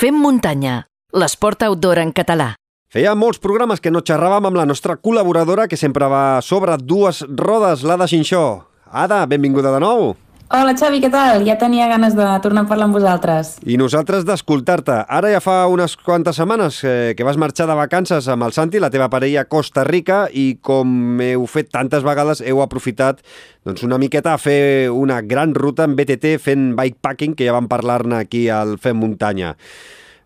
Fem 0.00 0.16
muntanya, 0.16 0.86
l'esport 1.12 1.60
outdoor 1.66 1.98
en 2.00 2.14
català. 2.16 2.54
Feia 2.88 3.10
molts 3.12 3.36
programes 3.42 3.82
que 3.84 3.90
no 3.92 4.00
xerràvem 4.00 4.46
amb 4.48 4.56
la 4.56 4.64
nostra 4.64 4.94
col·laboradora 4.96 5.66
que 5.68 5.76
sempre 5.76 6.08
va 6.08 6.40
sobre 6.40 6.78
dues 6.80 7.20
rodes, 7.28 7.82
l'Ada 7.84 8.06
Xinxó. 8.08 8.44
Ada, 8.88 9.18
benvinguda 9.28 9.74
de 9.74 9.82
nou. 9.84 10.14
Hola 10.50 10.72
Xavi, 10.74 10.98
què 10.98 11.06
tal? 11.14 11.44
Ja 11.46 11.54
tenia 11.60 11.84
ganes 11.86 12.16
de 12.18 12.24
tornar 12.42 12.64
a 12.64 12.66
parlar 12.66 12.88
amb 12.88 12.96
vosaltres. 12.96 13.52
I 13.70 13.76
nosaltres 13.78 14.24
d'escoltar-te. 14.26 14.96
Ara 15.06 15.28
ja 15.30 15.38
fa 15.38 15.60
unes 15.70 15.94
quantes 15.94 16.40
setmanes 16.40 16.80
eh, 16.82 17.12
que 17.14 17.22
vas 17.22 17.38
marxar 17.38 17.68
de 17.70 17.76
vacances 17.78 18.26
amb 18.26 18.48
el 18.48 18.56
Santi, 18.56 18.80
la 18.82 18.90
teva 18.90 19.06
parella, 19.12 19.44
a 19.44 19.46
Costa 19.46 19.84
Rica, 19.86 20.24
i 20.34 20.56
com 20.58 21.22
heu 21.22 21.46
fet 21.46 21.70
tantes 21.70 22.02
vegades, 22.02 22.42
heu 22.42 22.64
aprofitat 22.64 23.22
doncs, 23.62 23.86
una 23.86 24.00
miqueta 24.02 24.34
a 24.34 24.42
fer 24.42 24.90
una 24.90 25.20
gran 25.22 25.54
ruta 25.54 25.86
en 25.86 25.94
BTT 25.94 26.34
fent 26.42 26.72
bikepacking, 26.74 27.38
que 27.38 27.46
ja 27.46 27.54
vam 27.54 27.70
parlar-ne 27.70 28.18
aquí 28.18 28.48
al 28.50 28.74
Fem 28.82 28.98
Muntanya. 28.98 29.54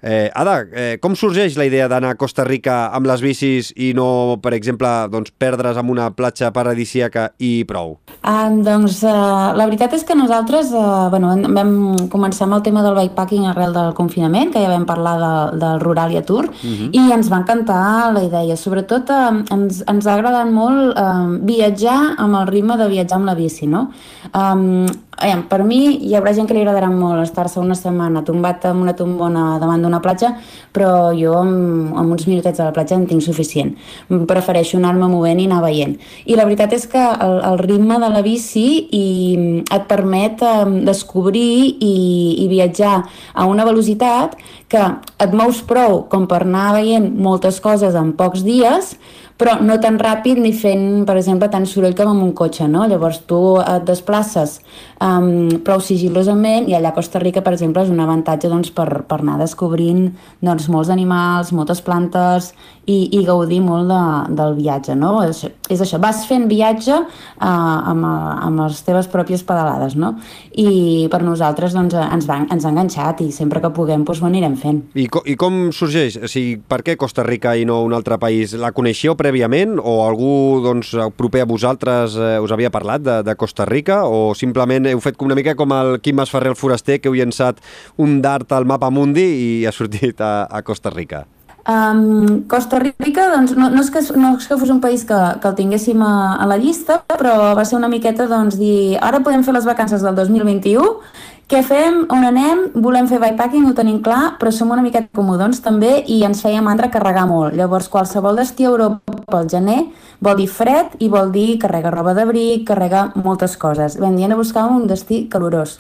Eh, 0.05 0.31
Ada, 0.37 0.55
eh, 0.69 0.97
com 1.01 1.15
sorgeix 1.17 1.55
la 1.57 1.65
idea 1.65 1.87
d'anar 1.89 2.11
a 2.13 2.17
Costa 2.21 2.45
Rica 2.45 2.91
amb 2.93 3.09
les 3.09 3.23
bicis 3.25 3.71
i 3.81 3.95
no, 3.97 4.37
per 4.45 4.53
exemple, 4.53 4.89
doncs, 5.09 5.33
perdre's 5.41 5.79
en 5.81 5.89
una 5.89 6.11
platja 6.13 6.51
paradisíaca 6.53 7.31
i 7.41 7.65
prou? 7.65 7.95
Uh, 8.21 8.51
doncs 8.67 8.99
uh, 9.09 9.55
la 9.57 9.65
veritat 9.65 9.97
és 9.97 10.05
que 10.05 10.17
nosaltres 10.19 10.75
uh, 10.77 11.09
bueno, 11.13 11.33
vam 11.57 11.73
començar 12.13 12.45
amb 12.45 12.59
el 12.59 12.65
tema 12.67 12.83
del 12.85 12.99
bikepacking 12.99 13.49
arrel 13.49 13.73
del 13.73 13.95
confinament, 13.97 14.53
que 14.53 14.61
ja 14.61 14.69
vam 14.75 14.85
parlar 14.85 15.15
de, 15.23 15.33
del 15.65 15.81
Ruralia 15.81 16.21
Tour, 16.29 16.51
uh 16.53 16.53
-huh. 16.53 16.91
i 16.93 17.13
ens 17.17 17.33
va 17.33 17.41
encantar 17.41 18.13
la 18.13 18.25
idea. 18.29 18.57
Sobretot 18.57 19.09
uh, 19.09 19.41
ens, 19.57 19.83
ens 19.89 20.07
ha 20.07 20.15
agradat 20.15 20.53
molt 20.53 20.99
uh, 20.99 21.33
viatjar 21.41 22.17
amb 22.19 22.37
el 22.43 22.47
ritme 22.47 22.77
de 22.77 22.89
viatjar 22.89 23.17
amb 23.17 23.27
la 23.27 23.35
bici, 23.35 23.67
no? 23.67 23.89
Um, 24.35 24.85
Aviam, 25.15 25.45
per 25.47 25.63
mi 25.63 26.09
hi 26.09 26.15
haurà 26.19 26.33
gent 26.35 26.49
que 26.49 26.55
li 26.57 26.63
agradarà 26.65 26.89
molt 26.91 27.23
estar-se 27.23 27.61
una 27.63 27.77
setmana 27.79 28.25
tombat 28.27 28.65
amb 28.67 28.83
una 28.83 28.95
tombona 28.99 29.61
davant 29.63 29.85
d'una 29.85 30.01
platja, 30.03 30.33
però 30.75 31.13
jo 31.15 31.37
amb, 31.39 31.93
amb 31.95 32.17
uns 32.17 32.27
minutets 32.27 32.59
a 32.59 32.67
la 32.67 32.75
platja 32.75 32.99
en 32.99 33.07
tinc 33.07 33.23
suficient. 33.23 33.75
Prefereixo 34.11 34.81
anar-me 34.81 35.07
movent 35.13 35.39
i 35.39 35.47
anar 35.47 35.61
veient. 35.63 35.95
I 36.27 36.35
la 36.39 36.49
veritat 36.49 36.75
és 36.75 36.89
que 36.91 36.99
el, 36.99 37.37
el 37.47 37.61
ritme 37.63 38.01
de 38.03 38.11
la 38.11 38.25
bici 38.27 38.67
i 38.91 39.05
et 39.63 39.87
permet 39.91 40.43
um, 40.43 40.81
descobrir 40.89 41.77
i, 41.79 41.95
i 42.43 42.49
viatjar 42.51 42.97
a 43.35 43.47
una 43.47 43.67
velocitat 43.69 44.35
que 44.73 44.83
et 45.23 45.35
mous 45.37 45.61
prou 45.69 46.03
com 46.11 46.27
per 46.27 46.43
anar 46.43 46.73
veient 46.81 47.07
moltes 47.15 47.61
coses 47.63 47.95
en 47.95 48.11
pocs 48.19 48.43
dies, 48.43 48.97
però 49.41 49.57
no 49.67 49.81
tan 49.83 49.97
ràpid 49.99 50.39
ni 50.39 50.53
fent, 50.55 51.03
per 51.09 51.17
exemple, 51.19 51.49
tant 51.51 51.67
soroll 51.67 51.97
com 51.99 52.13
amb 52.13 52.23
un 52.23 52.33
cotxe, 52.39 52.69
no? 52.71 52.85
Llavors 52.87 53.25
tu 53.27 53.41
et 53.59 53.83
desplaces 53.89 54.61
um, 55.03 55.49
prou 55.67 55.83
sigilosament 55.83 56.69
i 56.71 56.77
allà 56.79 56.93
a 56.93 56.97
Costa 56.97 57.19
Rica, 57.23 57.43
per 57.43 57.55
exemple, 57.57 57.83
és 57.83 57.91
un 57.91 58.03
avantatge 58.03 58.51
doncs, 58.53 58.71
per, 58.75 59.03
per 59.09 59.21
anar 59.21 59.41
descobrint 59.43 60.07
doncs, 60.45 60.69
molts 60.71 60.93
animals, 60.95 61.51
moltes 61.57 61.83
plantes 61.83 62.53
i, 62.87 63.09
i 63.17 63.25
gaudir 63.25 63.61
molt 63.65 63.89
de, 63.91 64.01
del 64.39 64.55
viatge, 64.59 64.95
no? 64.99 65.17
És, 65.27 65.43
és 65.73 65.83
això, 65.83 65.99
vas 66.03 66.25
fent 66.29 66.47
viatge 66.51 66.95
uh, 66.95 67.09
amb, 67.41 68.07
amb 68.07 68.63
les 68.63 68.83
teves 68.87 69.09
pròpies 69.11 69.43
pedalades, 69.47 69.97
no? 69.99 70.15
I 70.55 71.09
per 71.11 71.25
nosaltres 71.25 71.75
doncs, 71.75 71.97
ens, 71.97 72.29
va, 72.31 72.43
ens 72.47 72.65
ha 72.65 72.73
enganxat 72.73 73.25
i 73.25 73.31
sempre 73.35 73.63
que 73.65 73.73
puguem 73.75 74.07
doncs, 74.07 74.23
ho 74.23 74.31
anirem 74.31 74.55
fent. 74.61 74.83
I, 74.95 75.09
co 75.11 75.25
I 75.27 75.35
com 75.41 75.73
sorgeix? 75.75 76.21
O 76.23 76.31
sigui, 76.31 76.59
per 76.61 76.83
què 76.87 76.99
Costa 77.01 77.25
Rica 77.27 77.57
i 77.59 77.67
no 77.67 77.81
un 77.83 77.97
altre 77.97 78.21
país? 78.23 78.55
La 78.61 78.75
coneixeu 78.77 79.17
prèviament 79.25 79.79
o 79.81 79.97
algú 80.05 80.61
doncs, 80.65 80.93
proper 81.17 81.45
a 81.45 81.49
vosaltres 81.49 82.19
eh, 82.21 82.37
us 82.45 82.53
havia 82.53 82.73
parlat 82.75 83.05
de, 83.05 83.19
de 83.27 83.37
Costa 83.41 83.67
Rica 83.69 84.03
o 84.05 84.35
simplement 84.37 84.91
heu 84.91 85.01
fet 85.01 85.21
una 85.25 85.39
mica 85.39 85.57
com 85.57 85.73
el 85.73 85.97
Quim 86.05 86.21
Masferrer 86.21 86.53
el 86.53 86.61
foraster 86.61 87.01
que 87.01 87.09
heu 87.09 87.17
llançat 87.17 87.63
un 87.97 88.21
dart 88.25 88.53
al 88.53 88.69
mapa 88.69 88.93
mundi 88.93 89.25
i 89.25 89.49
ha 89.65 89.73
sortit 89.73 90.21
a, 90.21 90.45
a 90.51 90.61
Costa 90.67 90.93
Rica? 90.93 91.25
Um, 91.65 92.43
Costa 92.45 92.77
Rica, 92.77 93.31
doncs, 93.33 93.55
no, 93.57 93.71
no, 93.73 93.81
és 93.81 93.89
que, 93.89 94.03
no 94.21 94.35
és 94.37 94.45
que 94.45 94.59
fos 94.61 94.69
un 94.69 94.83
país 94.85 95.07
que, 95.09 95.17
que 95.41 95.49
el 95.49 95.55
tinguéssim 95.57 96.03
a, 96.05 96.37
a 96.37 96.49
la 96.51 96.59
llista, 96.61 96.99
però 97.09 97.55
va 97.57 97.65
ser 97.65 97.79
una 97.79 97.89
miqueta 97.89 98.27
doncs, 98.29 98.59
dir 98.61 98.99
ara 99.01 99.23
podem 99.25 99.41
fer 99.47 99.55
les 99.57 99.65
vacances 99.65 100.05
del 100.05 100.19
2021 100.19 100.85
què 101.45 101.61
fem? 101.61 102.05
On 102.15 102.25
anem? 102.25 102.63
Volem 102.81 103.09
fer 103.11 103.19
bikepacking, 103.21 103.67
ho 103.69 103.75
tenim 103.77 103.99
clar, 104.05 104.37
però 104.41 104.53
som 104.53 104.71
una 104.73 104.85
miqueta 104.85 105.13
comodons 105.13 105.61
també 105.65 105.99
i 106.09 106.23
ens 106.25 106.41
feia 106.45 106.63
mandra 106.65 106.89
carregar 106.93 107.27
molt. 107.29 107.53
Llavors, 107.59 107.91
qualsevol 107.93 108.41
destí 108.41 108.65
a 108.65 108.73
Europa 108.73 109.19
pel 109.29 109.51
gener 109.53 109.83
vol 110.25 110.39
dir 110.41 110.49
fred 110.49 110.97
i 111.05 111.11
vol 111.13 111.33
dir 111.35 111.59
carrega 111.61 111.93
roba 111.93 112.15
d'abric, 112.17 112.65
carrega 112.71 113.11
moltes 113.21 113.59
coses. 113.61 113.99
Vam 114.01 114.17
dir, 114.17 114.31
a 114.33 114.41
buscar 114.41 114.65
un 114.73 114.87
destí 114.89 115.27
calorós 115.29 115.79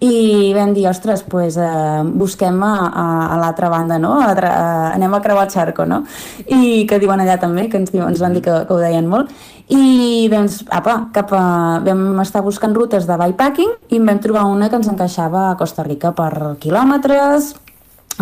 i 0.00 0.52
vam 0.54 0.72
dir, 0.74 0.86
ostres, 0.86 1.24
pues, 1.26 1.56
eh, 1.58 2.02
busquem 2.14 2.62
a, 2.62 2.74
a, 2.86 3.04
a 3.34 3.38
l'altra 3.40 3.68
banda, 3.68 3.98
no? 3.98 4.14
A 4.22 4.30
a, 4.32 4.92
anem 4.94 5.14
a 5.14 5.20
creuar 5.20 5.46
el 5.46 5.50
xarco, 5.50 5.86
no? 5.86 6.04
I 6.46 6.86
que 6.86 7.00
diuen 7.02 7.20
allà 7.20 7.38
també, 7.40 7.68
que 7.68 7.80
ens, 7.80 7.90
ens 7.94 8.20
van 8.22 8.36
dir 8.36 8.42
que, 8.44 8.54
que 8.66 8.74
ho 8.74 8.78
deien 8.78 9.08
molt. 9.10 9.32
I 9.68 10.28
doncs, 10.30 10.62
apa, 10.70 11.08
cap 11.12 11.32
a, 11.34 11.80
vam 11.84 12.20
estar 12.22 12.44
buscant 12.46 12.76
rutes 12.76 13.08
de 13.08 13.16
bikepacking 13.18 13.74
i 13.90 13.98
vam 13.98 14.20
trobar 14.22 14.46
una 14.46 14.70
que 14.70 14.78
ens 14.78 14.88
encaixava 14.88 15.48
a 15.50 15.56
Costa 15.58 15.82
Rica 15.82 16.14
per 16.16 16.54
quilòmetres, 16.62 17.56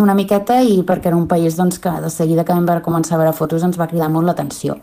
una 0.01 0.15
miqueta 0.17 0.59
i 0.61 0.81
perquè 0.85 1.11
era 1.11 1.17
un 1.17 1.27
país 1.29 1.55
doncs, 1.57 1.79
que 1.79 1.93
de 2.01 2.09
seguida 2.09 2.43
que 2.45 2.53
vam 2.57 2.81
començar 2.81 3.15
a 3.15 3.21
veure 3.21 3.37
fotos 3.37 3.63
ens 3.63 3.77
va 3.77 3.87
cridar 3.87 4.09
molt 4.09 4.25
l'atenció. 4.25 4.77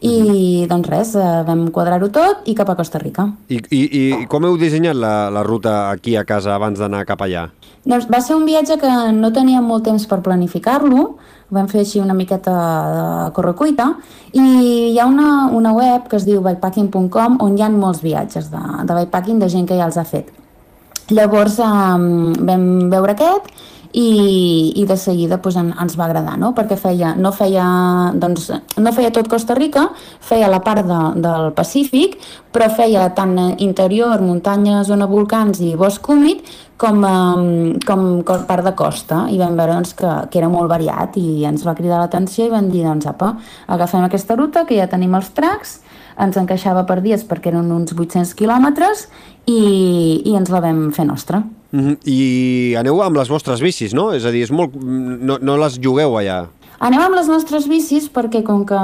I 0.00 0.08
uh 0.08 0.24
-huh. 0.24 0.66
doncs 0.68 0.88
res, 0.88 1.14
eh, 1.14 1.42
vam 1.46 1.70
quadrar-ho 1.70 2.08
tot 2.08 2.36
i 2.44 2.54
cap 2.54 2.68
a 2.68 2.76
Costa 2.76 2.98
Rica. 2.98 3.32
I, 3.48 3.60
i, 3.70 3.80
i 4.20 4.26
com 4.26 4.44
heu 4.44 4.56
dissenyat 4.56 4.94
la, 4.94 5.30
la 5.30 5.42
ruta 5.42 5.90
aquí 5.90 6.16
a 6.16 6.24
casa 6.24 6.54
abans 6.54 6.78
d'anar 6.78 7.04
cap 7.04 7.20
allà? 7.20 7.50
Doncs 7.84 8.06
va 8.10 8.20
ser 8.20 8.36
un 8.36 8.44
viatge 8.44 8.76
que 8.78 9.12
no 9.12 9.32
teníem 9.32 9.64
molt 9.64 9.84
temps 9.84 10.06
per 10.06 10.20
planificar-lo, 10.20 11.16
vam 11.50 11.68
fer 11.68 11.80
així 11.80 12.00
una 12.00 12.14
miqueta 12.14 12.52
de 13.26 13.32
correcuita, 13.32 13.94
i 14.32 14.92
hi 14.92 14.98
ha 14.98 15.06
una, 15.06 15.48
una 15.52 15.72
web 15.72 16.08
que 16.08 16.16
es 16.16 16.26
diu 16.26 16.42
bikepacking.com 16.42 17.38
on 17.40 17.56
hi 17.56 17.62
ha 17.62 17.70
molts 17.70 18.02
viatges 18.02 18.50
de, 18.50 18.60
de 18.84 18.94
bikepacking 18.94 19.38
de 19.38 19.48
gent 19.48 19.66
que 19.66 19.76
ja 19.76 19.86
els 19.86 19.96
ha 19.96 20.04
fet. 20.04 20.28
Llavors 21.08 21.58
um, 21.64 22.34
vam 22.44 22.90
veure 22.92 23.14
aquest 23.16 23.48
i, 23.92 24.72
i 24.76 24.84
de 24.86 24.96
seguida 24.96 25.38
doncs, 25.38 25.56
en, 25.56 25.72
ens 25.80 25.96
va 25.98 26.06
agradar, 26.08 26.36
no? 26.40 26.52
perquè 26.56 26.76
feia, 26.76 27.14
no, 27.16 27.32
feia, 27.32 27.64
doncs, 28.14 28.50
no 28.76 28.92
feia 28.92 29.12
tot 29.14 29.28
Costa 29.30 29.56
Rica, 29.56 29.88
feia 30.20 30.48
la 30.50 30.60
part 30.64 30.86
de, 30.86 31.00
del 31.24 31.52
Pacífic, 31.56 32.18
però 32.52 32.68
feia 32.72 33.08
tant 33.16 33.36
interior, 33.58 34.20
muntanya, 34.24 34.82
zona 34.84 35.08
volcans 35.08 35.60
i 35.64 35.74
bosc 35.78 36.08
húmid, 36.08 36.44
com, 36.78 37.02
com, 37.84 38.02
com 38.22 38.44
part 38.46 38.62
de 38.62 38.72
costa 38.78 39.24
i 39.34 39.38
vam 39.40 39.56
veure 39.58 39.74
doncs, 39.74 39.96
que, 39.98 40.12
que 40.30 40.38
era 40.38 40.50
molt 40.52 40.70
variat 40.70 41.16
i 41.18 41.42
ens 41.48 41.64
va 41.66 41.74
cridar 41.74 41.98
l'atenció 41.98 42.46
i 42.46 42.52
vam 42.54 42.70
dir 42.70 42.84
doncs 42.86 43.08
apa, 43.10 43.32
agafem 43.66 44.06
aquesta 44.06 44.38
ruta 44.38 44.62
que 44.68 44.78
ja 44.78 44.86
tenim 44.90 45.16
els 45.18 45.32
tracks 45.34 45.80
ens 46.18 46.36
encaixava 46.40 46.84
per 46.88 47.00
dies 47.04 47.24
perquè 47.26 47.52
eren 47.52 47.70
uns 47.72 47.94
800 47.94 48.34
quilòmetres 48.38 49.06
i, 49.46 50.22
i 50.24 50.36
ens 50.38 50.50
la 50.52 50.62
vam 50.64 50.88
fer 50.92 51.06
nostra. 51.06 51.42
Mm 51.70 51.80
-hmm. 51.80 51.96
I 52.04 52.74
aneu 52.78 53.02
amb 53.02 53.16
les 53.16 53.28
vostres 53.28 53.60
bicis, 53.60 53.94
no? 53.94 54.12
És 54.12 54.24
a 54.24 54.30
dir, 54.30 54.42
és 54.42 54.50
molt... 54.50 54.74
no, 54.74 55.38
no 55.40 55.56
les 55.56 55.78
jugueu 55.80 56.16
allà. 56.16 56.46
Anem 56.78 57.00
amb 57.00 57.14
les 57.14 57.28
nostres 57.28 57.68
bicis 57.68 58.10
perquè 58.12 58.42
com 58.42 58.64
que 58.64 58.78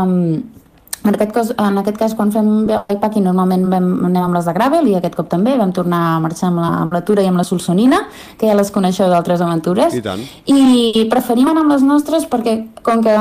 en 1.05 1.15
aquest, 1.15 1.33
cas, 1.33 1.51
en 1.61 1.79
aquest 1.79 1.99
cas, 2.01 2.15
quan 2.17 2.31
fem 2.33 2.47
bikepacking, 2.65 3.27
normalment 3.27 3.67
vam, 3.69 3.89
anem 4.09 4.23
amb 4.25 4.37
les 4.39 4.47
de 4.49 4.55
gravel 4.57 4.87
i 4.89 4.95
aquest 4.97 5.19
cop 5.19 5.29
també 5.29 5.53
vam 5.61 5.73
tornar 5.77 6.01
a 6.15 6.21
marxar 6.25 6.49
amb 6.49 6.63
la, 6.63 6.71
amb 6.81 6.97
la 6.97 7.03
Tura 7.05 7.21
i 7.21 7.29
amb 7.29 7.37
la 7.37 7.45
Solsonina, 7.45 7.99
que 8.41 8.49
ja 8.49 8.55
les 8.57 8.71
coneixeu 8.73 9.11
d'altres 9.13 9.43
aventures. 9.45 9.93
I 9.93 10.01
tant. 10.05 10.23
I 10.49 11.05
preferim 11.13 11.51
anar 11.51 11.67
amb 11.67 11.75
les 11.75 11.85
nostres 11.85 12.25
perquè, 12.31 12.57
com 12.87 13.03
que 13.05 13.17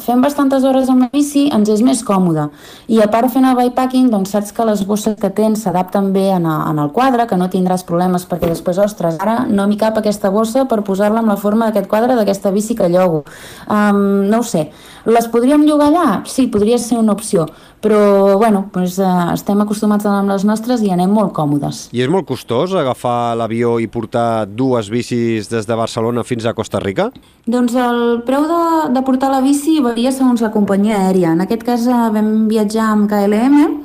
fem 0.00 0.24
bastantes 0.24 0.64
hores 0.64 0.88
amb 0.88 1.04
la 1.04 1.10
bici, 1.12 1.50
ens 1.52 1.68
és 1.68 1.84
més 1.84 2.00
còmode. 2.08 2.48
I 2.88 3.02
a 3.04 3.10
part 3.12 3.28
fent 3.34 3.44
el 3.44 3.58
bikepacking, 3.58 4.08
doncs 4.14 4.32
saps 4.32 4.54
que 4.56 4.64
les 4.64 4.86
bosses 4.88 5.18
que 5.20 5.28
tens 5.28 5.66
s'adapten 5.66 6.14
bé 6.16 6.30
en, 6.38 6.48
a, 6.48 6.62
en 6.72 6.80
el 6.80 6.88
quadre, 6.96 7.28
que 7.28 7.36
no 7.36 7.50
tindràs 7.52 7.84
problemes 7.84 8.24
perquè 8.30 8.48
després, 8.48 8.80
ostres, 8.80 9.20
ara 9.20 9.42
no 9.44 9.68
m'hi 9.68 9.76
cap 9.80 10.00
aquesta 10.00 10.32
bossa 10.32 10.64
per 10.70 10.80
posar-la 10.88 11.20
amb 11.20 11.34
la 11.34 11.36
forma 11.36 11.68
d'aquest 11.68 11.90
quadre 11.92 12.16
d'aquesta 12.16 12.54
bici 12.56 12.78
que 12.78 12.88
llogo. 12.88 13.26
Um, 13.68 14.24
no 14.32 14.40
ho 14.40 14.46
sé. 14.46 14.70
Les 15.08 15.28
podríem 15.32 15.62
llogar 15.64 15.88
allà? 15.88 16.08
Sí, 16.28 16.46
podria 16.52 16.76
ser 16.78 16.98
una 17.10 17.18
opció, 17.18 17.46
però 17.82 18.38
bueno, 18.38 18.68
doncs, 18.72 18.98
eh, 18.98 19.34
estem 19.34 19.60
acostumats 19.60 20.06
a 20.06 20.10
anar 20.10 20.22
amb 20.22 20.30
les 20.30 20.44
nostres 20.44 20.82
i 20.82 20.90
anem 20.94 21.10
molt 21.10 21.32
còmodes. 21.34 21.88
I 21.92 22.04
és 22.04 22.10
molt 22.10 22.28
costós 22.28 22.72
agafar 22.74 23.34
l'avió 23.36 23.78
i 23.80 23.88
portar 23.90 24.46
dues 24.46 24.90
bicis 24.90 25.50
des 25.50 25.66
de 25.66 25.76
Barcelona 25.76 26.24
fins 26.24 26.46
a 26.46 26.54
Costa 26.54 26.80
Rica? 26.80 27.10
Doncs 27.46 27.74
el 27.74 28.22
preu 28.26 28.46
de, 28.46 28.62
de 28.94 29.02
portar 29.02 29.30
la 29.32 29.42
bici 29.42 29.80
varia 29.80 30.12
segons 30.12 30.40
la 30.40 30.52
companyia 30.54 31.00
aèria. 31.06 31.34
En 31.34 31.42
aquest 31.42 31.66
cas 31.66 31.86
eh, 31.88 32.04
vam 32.14 32.46
viatjar 32.50 32.92
amb 32.92 33.10
KLM 33.10 33.80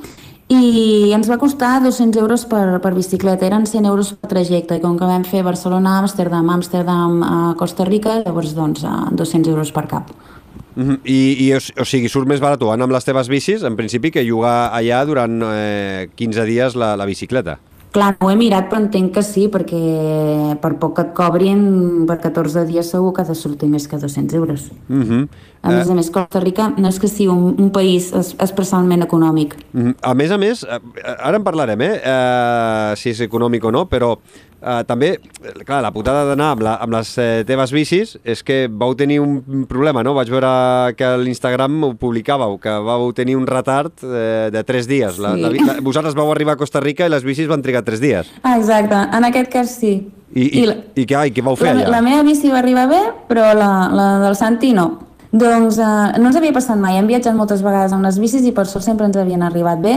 i 0.46 1.10
ens 1.10 1.26
va 1.26 1.40
costar 1.42 1.80
200 1.82 2.20
euros 2.22 2.44
per, 2.46 2.78
per 2.78 2.92
bicicleta, 2.94 3.48
eren 3.48 3.66
100 3.66 3.90
euros 3.90 4.12
per 4.14 4.30
trajecte, 4.30 4.78
i 4.78 4.84
com 4.84 4.94
que 4.94 5.08
vam 5.08 5.26
fer 5.26 5.42
Barcelona, 5.42 5.98
Amsterdam, 6.04 6.52
Amsterdam, 6.54 7.18
a 7.26 7.54
Costa 7.58 7.88
Rica, 7.88 8.20
llavors 8.22 8.54
doncs 8.54 8.86
200 8.86 9.50
euros 9.50 9.74
per 9.74 9.88
cap. 9.90 10.14
Mm 10.76 10.88
-hmm. 10.88 10.98
I, 11.04 11.46
i 11.46 11.52
o, 11.54 11.58
o 11.80 11.84
sigui, 11.84 12.08
surt 12.08 12.28
més 12.28 12.40
barat 12.40 12.62
anar 12.62 12.84
amb 12.84 12.92
les 12.92 13.04
teves 13.04 13.28
bicis, 13.28 13.62
en 13.62 13.76
principi, 13.76 14.10
que 14.10 14.24
llogar 14.24 14.70
allà 14.72 15.04
durant 15.06 15.42
eh, 15.42 16.08
15 16.14 16.44
dies 16.44 16.74
la, 16.74 16.96
la 16.96 17.06
bicicleta. 17.06 17.58
Clar, 17.96 18.10
ho 18.20 18.28
he 18.28 18.36
mirat, 18.36 18.66
però 18.68 18.82
entenc 18.82 19.14
que 19.14 19.22
sí, 19.24 19.46
perquè 19.48 19.78
per 20.60 20.74
poc 20.76 20.98
que 20.98 21.04
et 21.06 21.12
cobrin, 21.16 22.04
per 22.04 22.18
14 22.20 22.66
dies 22.68 22.90
segur 22.92 23.14
que 23.16 23.22
ha 23.22 23.24
de 23.24 23.34
sortir 23.34 23.70
més 23.72 23.86
que 23.88 23.96
200 23.96 24.34
euros. 24.36 24.70
Uh 24.90 24.96
-huh. 24.96 25.28
A 25.62 25.70
més 25.70 25.88
a 25.88 25.94
més, 25.94 26.10
Costa 26.10 26.40
Rica 26.40 26.68
no 26.76 26.88
és 26.88 26.98
que 26.98 27.08
sigui 27.08 27.28
un, 27.32 27.54
un 27.58 27.70
país 27.70 28.12
es, 28.12 28.34
especialment 28.38 29.02
econòmic. 29.02 29.56
Mm, 29.72 29.96
A 30.02 30.14
més 30.14 30.30
a 30.30 30.38
més, 30.38 30.62
eh, 30.62 30.78
ara 31.18 31.36
en 31.36 31.44
parlarem, 31.44 31.80
eh? 31.80 32.00
eh 32.04 32.92
si 32.96 33.10
és 33.10 33.20
econòmic 33.20 33.64
o 33.64 33.72
no, 33.72 33.88
però 33.88 34.18
eh, 34.62 34.82
també, 34.88 35.18
clar, 35.66 35.80
la 35.84 35.90
putada 35.94 36.24
d'anar 36.28 36.50
amb, 36.54 36.62
la, 36.66 36.74
amb 36.82 36.92
les 36.96 37.10
eh, 37.18 37.44
teves 37.48 37.72
bicis 37.74 38.16
és 38.24 38.42
que 38.46 38.66
vau 38.70 38.94
tenir 38.98 39.20
un 39.20 39.64
problema, 39.68 40.02
no? 40.06 40.14
Vaig 40.16 40.30
veure 40.32 40.50
que 40.98 41.10
l'Instagram 41.22 41.78
ho 41.84 41.92
publicàveu, 42.00 42.58
que 42.62 42.74
vau 42.86 43.08
tenir 43.16 43.36
un 43.36 43.46
retard 43.46 43.92
eh, 44.02 44.48
de 44.52 44.64
3 44.64 44.88
dies. 44.90 45.18
La, 45.18 45.34
Sí. 45.36 45.42
la, 45.42 45.50
la, 45.50 45.78
vosaltres 45.84 46.14
vau 46.16 46.30
arribar 46.32 46.54
a 46.54 46.60
Costa 46.60 46.80
Rica 46.80 47.06
i 47.06 47.12
les 47.12 47.24
bicis 47.24 47.48
van 47.50 47.62
trigar 47.62 47.84
3 47.84 48.00
dies. 48.00 48.30
Ah, 48.42 48.56
exacte, 48.58 48.94
en 49.16 49.24
aquest 49.28 49.50
cas 49.52 49.74
sí. 49.80 49.94
I, 50.36 50.42
i, 50.42 50.62
I, 50.62 50.66
la- 50.66 50.76
i, 50.98 51.04
què, 51.06 51.20
i 51.28 51.32
què 51.32 51.42
vau 51.44 51.54
fer 51.56 51.70
la, 51.72 51.84
allà? 51.86 51.90
la 51.96 52.00
meva 52.02 52.22
bici 52.26 52.50
va 52.50 52.58
arribar 52.58 52.88
bé, 52.90 53.02
però 53.28 53.52
la, 53.54 53.68
la 53.94 54.06
del 54.24 54.34
Santi 54.36 54.72
no. 54.74 54.88
Doncs 55.36 55.76
eh, 55.76 56.18
no 56.20 56.30
ens 56.30 56.36
havia 56.38 56.54
passat 56.54 56.78
mai, 56.80 56.96
hem 56.96 57.08
viatjat 57.10 57.34
moltes 57.36 57.60
vegades 57.64 57.92
amb 57.92 58.06
les 58.06 58.16
bicis 58.20 58.44
i 58.46 58.52
per 58.56 58.64
sort 58.70 58.84
sempre 58.86 59.04
ens 59.08 59.16
havien 59.20 59.42
arribat 59.44 59.82
bé. 59.82 59.96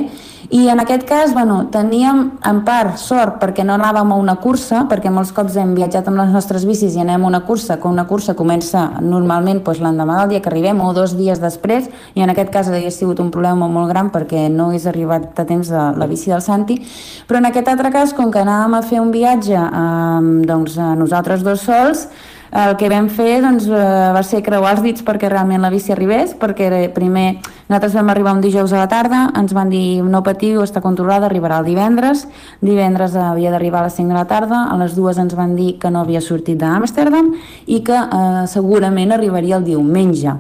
I 0.52 0.66
en 0.74 0.82
aquest 0.82 1.06
cas, 1.08 1.32
bueno, 1.36 1.62
teníem 1.72 2.24
en 2.50 2.62
part 2.68 2.98
sort 3.00 3.38
perquè 3.40 3.64
no 3.64 3.76
anàvem 3.78 4.12
a 4.12 4.18
una 4.20 4.36
cursa, 4.42 4.82
perquè 4.90 5.12
molts 5.14 5.32
cops 5.36 5.56
hem 5.62 5.76
viatjat 5.78 6.10
amb 6.10 6.20
les 6.20 6.34
nostres 6.34 6.66
bicis 6.68 6.98
i 6.98 7.04
anem 7.04 7.24
a 7.24 7.30
una 7.30 7.44
cursa, 7.48 7.78
que 7.80 7.88
una 7.88 8.08
cursa 8.10 8.36
comença 8.36 8.88
normalment 9.00 9.62
doncs, 9.64 9.80
l'endemà 9.84 10.18
del 10.22 10.34
dia 10.34 10.42
que 10.44 10.52
arribem 10.52 10.82
o 10.84 10.90
dos 10.98 11.14
dies 11.16 11.40
després 11.40 11.88
i 12.18 12.26
en 12.26 12.34
aquest 12.34 12.52
cas 12.52 12.68
hauria 12.68 12.92
sigut 12.92 13.22
un 13.24 13.30
problema 13.32 13.70
molt 13.72 13.94
gran 13.94 14.10
perquè 14.12 14.48
no 14.52 14.68
hagués 14.70 14.90
arribat 14.90 15.40
a 15.40 15.46
temps 15.46 15.70
de 15.70 15.86
la 16.02 16.10
bici 16.10 16.34
del 16.34 16.44
Santi, 16.44 16.82
però 17.30 17.40
en 17.40 17.48
aquest 17.52 17.70
altre 17.72 17.94
cas, 17.94 18.12
com 18.18 18.34
que 18.34 18.42
anàvem 18.44 18.76
a 18.76 18.84
fer 18.84 19.00
un 19.00 19.14
viatge 19.16 19.56
eh, 19.56 20.20
doncs, 20.50 20.76
eh, 20.76 20.92
nosaltres 21.00 21.48
dos 21.48 21.64
sols, 21.64 22.10
el 22.52 22.76
que 22.78 22.90
vam 22.90 23.10
fer 23.14 23.42
doncs, 23.44 23.68
eh, 23.68 24.12
va 24.16 24.22
ser 24.26 24.42
creuar 24.46 24.76
els 24.76 24.84
dits 24.84 25.04
perquè 25.06 25.30
realment 25.30 25.62
la 25.62 25.70
bici 25.70 25.94
arribés, 25.94 26.34
perquè 26.40 26.90
primer 26.96 27.40
nosaltres 27.70 27.94
vam 27.94 28.10
arribar 28.10 28.34
un 28.34 28.42
dijous 28.42 28.74
a 28.74 28.80
la 28.82 28.88
tarda, 28.90 29.28
ens 29.38 29.54
van 29.54 29.70
dir 29.70 30.02
no 30.04 30.24
patiu, 30.26 30.64
està 30.64 30.82
controlada, 30.82 31.28
arribarà 31.30 31.60
el 31.60 31.70
divendres, 31.70 32.26
divendres 32.62 33.16
havia 33.16 33.52
d'arribar 33.52 33.84
a 33.84 33.90
les 33.90 34.00
5 34.00 34.10
de 34.10 34.18
la 34.18 34.26
tarda, 34.26 34.66
a 34.72 34.78
les 34.78 34.96
dues 34.96 35.18
ens 35.18 35.36
van 35.38 35.56
dir 35.56 35.78
que 35.80 35.92
no 35.92 36.02
havia 36.02 36.22
sortit 36.22 36.58
d'Amsterdam 36.58 37.36
i 37.68 37.84
que 37.86 38.00
eh, 38.00 38.48
segurament 38.48 39.14
arribaria 39.14 39.58
el 39.58 39.68
diumenge 39.68 40.34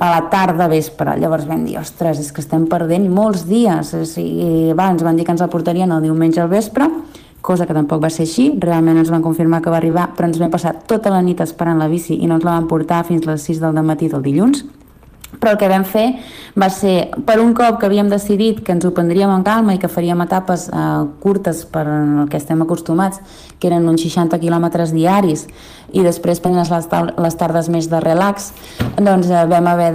a 0.00 0.08
la 0.08 0.20
tarda 0.32 0.66
vespre. 0.66 1.12
Llavors 1.20 1.44
vam 1.46 1.66
dir, 1.68 1.76
ostres, 1.78 2.22
és 2.22 2.32
que 2.32 2.40
estem 2.40 2.64
perdent 2.70 3.04
molts 3.12 3.44
dies. 3.44 3.92
O 3.92 4.06
sigui, 4.08 4.72
va, 4.72 4.88
ens 4.94 5.04
van 5.04 5.18
dir 5.18 5.26
que 5.28 5.34
ens 5.36 5.44
el 5.44 5.50
portarien 5.52 5.92
el 5.92 6.06
diumenge 6.08 6.40
al 6.40 6.48
vespre, 6.48 6.88
cosa 7.40 7.66
que 7.66 7.76
tampoc 7.76 8.02
va 8.02 8.10
ser 8.10 8.26
així, 8.26 8.50
realment 8.60 8.98
ens 9.00 9.10
van 9.12 9.22
confirmar 9.24 9.62
que 9.62 9.72
va 9.72 9.78
arribar, 9.80 10.10
però 10.16 10.28
ens 10.28 10.40
vam 10.40 10.52
passar 10.52 10.74
tota 10.86 11.12
la 11.12 11.22
nit 11.22 11.40
esperant 11.40 11.80
la 11.80 11.88
bici 11.88 12.18
i 12.18 12.28
no 12.28 12.36
ens 12.38 12.44
la 12.44 12.58
van 12.58 12.68
portar 12.68 13.04
fins 13.08 13.26
les 13.26 13.48
6 13.48 13.62
del 13.64 13.82
matí 13.82 14.08
del 14.08 14.22
dilluns. 14.22 14.64
Però 15.38 15.52
el 15.54 15.58
que 15.60 15.68
vam 15.70 15.84
fer 15.86 16.06
va 16.58 16.68
ser, 16.74 17.10
per 17.26 17.38
un 17.40 17.54
cop 17.54 17.78
que 17.80 17.86
havíem 17.86 18.08
decidit 18.10 18.64
que 18.66 18.72
ens 18.74 18.84
ho 18.84 18.90
prendríem 18.96 19.30
en 19.30 19.44
calma 19.46 19.74
i 19.76 19.78
que 19.78 19.88
faríem 19.88 20.20
etapes 20.26 20.68
eh, 20.68 21.04
curtes 21.22 21.64
per 21.70 21.86
el 21.86 22.28
que 22.30 22.40
estem 22.40 22.62
acostumats, 22.64 23.20
que 23.60 23.68
eren 23.70 23.88
uns 23.88 24.02
60 24.02 24.40
quilòmetres 24.40 24.90
diaris, 24.96 25.46
i 25.92 26.02
després 26.06 26.40
prendre 26.42 26.62
les, 26.66 26.88
les 27.18 27.36
tardes 27.38 27.68
més 27.70 27.88
de 27.90 28.00
relax, 28.02 28.52
doncs 28.98 29.30
eh, 29.30 29.46
vam 29.50 29.66
haver 29.70 29.92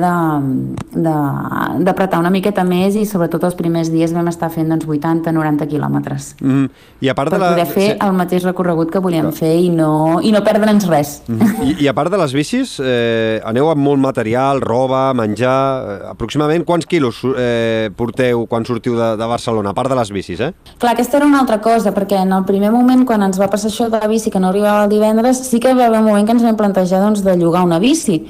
d'apretar 0.95 2.19
una 2.19 2.31
miqueta 2.31 2.63
més 2.67 2.95
i 2.95 3.05
sobretot 3.07 3.43
els 3.47 3.55
primers 3.59 3.91
dies 3.91 4.13
vam 4.15 4.27
estar 4.31 4.49
fent 4.53 4.69
doncs, 4.71 4.85
80-90 4.85 5.67
quilòmetres 5.71 6.35
Mm, 6.41 6.67
I 7.01 7.09
a 7.09 7.15
part 7.15 7.31
per 7.31 7.38
de 7.38 7.43
la... 7.43 7.49
poder 7.53 7.65
fer 7.67 7.88
sí. 7.93 7.97
el 8.05 8.13
mateix 8.17 8.45
recorregut 8.45 8.91
que 8.93 9.01
volíem 9.03 9.31
fer 9.35 9.53
i 9.63 9.69
no, 9.73 10.19
i 10.23 10.31
no 10.33 10.41
perdre'ns 10.45 10.88
res. 10.89 11.15
I, 11.27 11.75
I 11.85 11.89
a 11.89 11.93
part 11.97 12.11
de 12.13 12.19
les 12.19 12.33
bicis, 12.35 12.75
eh, 12.83 13.41
aneu 13.47 13.69
amb 13.71 13.81
molt 13.85 14.01
material, 14.03 14.61
roba, 14.63 15.07
menjar... 15.13 15.25
Eh, 15.25 16.10
aproximadament 16.10 16.66
quants 16.66 16.86
quilos 16.86 17.22
eh, 17.38 17.89
porteu 17.98 18.45
quan 18.48 18.66
sortiu 18.66 18.95
de, 18.98 19.12
de 19.18 19.27
Barcelona, 19.30 19.72
a 19.72 19.77
part 19.77 19.89
de 19.89 19.98
les 19.98 20.12
bicis, 20.13 20.42
eh? 20.42 20.51
Clar, 20.77 20.94
aquesta 20.94 21.18
era 21.18 21.25
una 21.25 21.42
altra 21.42 21.60
cosa, 21.62 21.94
perquè 21.95 22.22
en 22.22 22.33
el 22.36 22.45
primer 22.45 22.72
moment, 22.74 23.06
quan 23.07 23.24
ens 23.25 23.39
va 23.42 23.50
passar 23.51 23.72
això 23.72 23.89
de 23.89 24.01
la 24.01 24.10
bici, 24.12 24.31
que 24.31 24.42
no 24.42 24.51
arribava 24.51 24.86
el 24.86 24.94
divendres, 24.94 25.42
sí 25.50 25.60
que 25.60 25.74
va 25.74 25.88
haver 25.89 26.01
un 26.04 26.10
moment 26.10 26.27
que 26.27 26.36
ens 26.38 26.45
vam 26.45 26.57
plantejar 26.60 27.01
doncs, 27.04 27.24
de 27.25 27.38
llogar 27.39 27.66
una 27.66 27.80
bici 27.80 28.24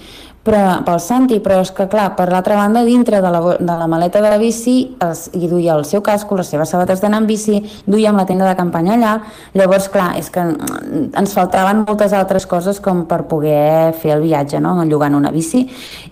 però, 0.46 0.84
pel 0.86 1.00
Santi, 1.02 1.40
però 1.42 1.58
és 1.64 1.72
que 1.74 1.88
clar, 1.90 2.12
per 2.18 2.28
l'altra 2.30 2.58
banda, 2.60 2.84
dintre 2.86 3.18
de 3.24 3.32
la, 3.34 3.40
de 3.58 3.78
la 3.82 3.88
maleta 3.90 4.22
de 4.22 4.30
la 4.30 4.38
bici 4.38 4.76
es, 5.02 5.26
hi 5.34 5.50
duia 5.50 5.74
el 5.74 5.86
seu 5.90 6.04
casco, 6.06 6.38
les 6.38 6.52
seves 6.54 6.70
sabates 6.70 7.02
d'anar 7.02 7.24
en 7.24 7.30
bici, 7.30 7.64
duíem 7.90 8.18
la 8.20 8.28
tenda 8.30 8.46
de 8.46 8.54
campanya 8.58 8.94
allà, 8.94 9.14
llavors 9.58 9.90
clar, 9.90 10.12
és 10.20 10.30
que 10.30 10.44
mm, 10.46 11.08
ens 11.18 11.34
faltaven 11.34 11.82
moltes 11.88 12.14
altres 12.14 12.46
coses 12.46 12.78
com 12.84 13.04
per 13.10 13.24
poder 13.30 13.96
fer 13.98 14.14
el 14.16 14.26
viatge, 14.28 14.62
no?, 14.62 14.76
llogant 14.86 15.18
una 15.18 15.32
bici. 15.34 15.64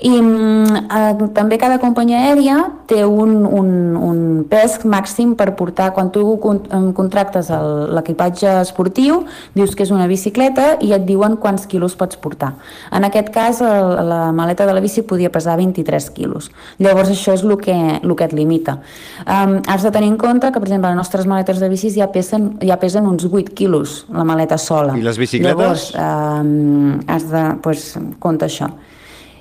I 0.02 0.16
mm, 0.16 0.82
eh, 0.82 1.30
també 1.38 1.62
cada 1.62 1.78
companyia 1.84 2.24
aèria 2.32 2.58
té 2.90 3.04
un, 3.06 3.44
un, 3.46 3.70
un 4.02 4.26
pes 4.50 4.80
màxim 4.90 5.38
per 5.38 5.52
portar, 5.60 5.92
quan 5.94 6.10
tu 6.14 6.26
contractes 6.42 7.52
l'equipatge 7.94 8.58
esportiu, 8.64 9.22
dius 9.54 9.78
que 9.78 9.86
és 9.86 9.94
una 9.94 10.10
bicicleta 10.10 10.80
i 10.82 10.94
et 10.98 11.06
diuen 11.06 11.38
quants 11.38 11.70
quilos 11.70 11.94
pots 12.00 12.18
portar. 12.18 12.56
En 12.94 13.06
aquest 13.06 13.30
cas, 13.34 13.62
el, 13.62 13.94
la 14.24 14.31
maleta 14.36 14.66
de 14.66 14.74
la 14.74 14.81
bici 14.84 15.04
podia 15.08 15.31
pesar 15.31 15.58
23 15.60 16.10
quilos. 16.16 16.50
Llavors, 16.80 17.12
això 17.14 17.36
és 17.36 17.44
el 17.44 17.56
que, 17.62 17.75
el 18.00 18.16
que 18.16 18.28
et 18.28 18.34
limita. 18.34 18.80
Um, 19.25 19.60
has 19.68 19.84
de 19.84 19.92
tenir 19.92 20.12
en 20.14 20.18
compte 20.22 20.50
que, 20.50 20.60
per 20.60 20.70
exemple, 20.70 20.90
les 20.90 21.00
nostres 21.00 21.28
maletes 21.30 21.60
de 21.62 21.70
bicis 21.72 21.98
ja 21.98 22.10
pesen, 22.14 22.54
ja 22.64 22.80
pesen 22.81 23.08
uns 23.10 23.28
8 23.30 23.54
quilos, 23.54 24.04
la 24.14 24.25
maleta 24.28 24.58
sola. 24.58 24.98
I 24.98 25.06
les 25.06 25.20
bicicletes? 25.20 25.54
Llavors, 25.54 25.92
um, 26.00 27.00
has 27.08 27.30
de, 27.31 27.46
pues, 27.64 27.94
compte 28.24 28.48
això. 28.50 28.72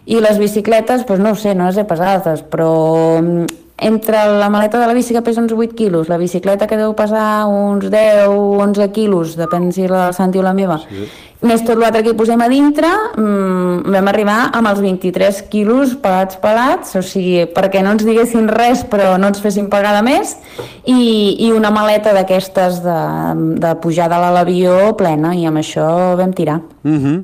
I 0.04 0.18
les 0.18 0.38
bicicletes, 0.38 1.06
doncs 1.06 1.22
no 1.22 1.32
ho 1.32 1.38
sé, 1.38 1.54
no 1.54 1.68
les 1.68 1.78
he 1.78 1.86
pesades, 1.86 2.42
però 2.50 2.72
entre 3.82 4.22
la 4.38 4.48
maleta 4.48 4.80
de 4.80 4.86
la 4.86 4.94
bici 4.94 5.14
que 5.14 5.22
pesa 5.22 5.42
uns 5.42 5.52
8 5.52 5.74
quilos, 5.74 6.08
la 6.08 6.18
bicicleta 6.18 6.66
que 6.66 6.78
deu 6.78 6.94
pesar 6.94 7.46
uns 7.50 7.90
10 7.90 8.30
o 8.30 8.56
11 8.62 8.88
quilos, 8.94 9.36
depèn 9.36 9.72
si 9.74 9.88
la 9.90 10.06
del 10.06 10.16
Santi 10.16 10.38
o 10.38 10.46
la 10.46 10.54
meva, 10.54 10.78
sí. 10.86 11.08
més 11.42 11.64
tot 11.66 11.80
l'altre 11.80 12.04
que 12.06 12.14
hi 12.14 12.18
posem 12.18 12.40
a 12.40 12.48
dintre, 12.48 12.88
mmm, 13.18 13.92
vam 13.92 14.10
arribar 14.12 14.38
amb 14.54 14.70
els 14.70 14.82
23 14.84 15.42
quilos 15.52 15.96
pelats 16.02 16.38
pelats, 16.42 16.96
o 16.96 17.02
sigui, 17.02 17.46
perquè 17.52 17.82
no 17.82 17.96
ens 17.96 18.06
diguessin 18.06 18.46
res 18.48 18.86
però 18.88 19.16
no 19.18 19.32
ens 19.32 19.42
fessin 19.42 19.70
pagar 19.72 19.96
de 19.98 20.02
més, 20.06 20.36
i, 20.86 21.36
i 21.46 21.52
una 21.52 21.74
maleta 21.74 22.14
d'aquestes 22.14 22.82
de, 22.86 23.00
de 23.62 23.74
pujada 23.82 24.22
a 24.22 24.34
l'avió 24.38 24.92
plena, 24.98 25.34
i 25.34 25.48
amb 25.50 25.62
això 25.62 26.16
vam 26.18 26.32
tirar. 26.32 26.60
Uh 26.84 26.98
-huh. 26.98 27.16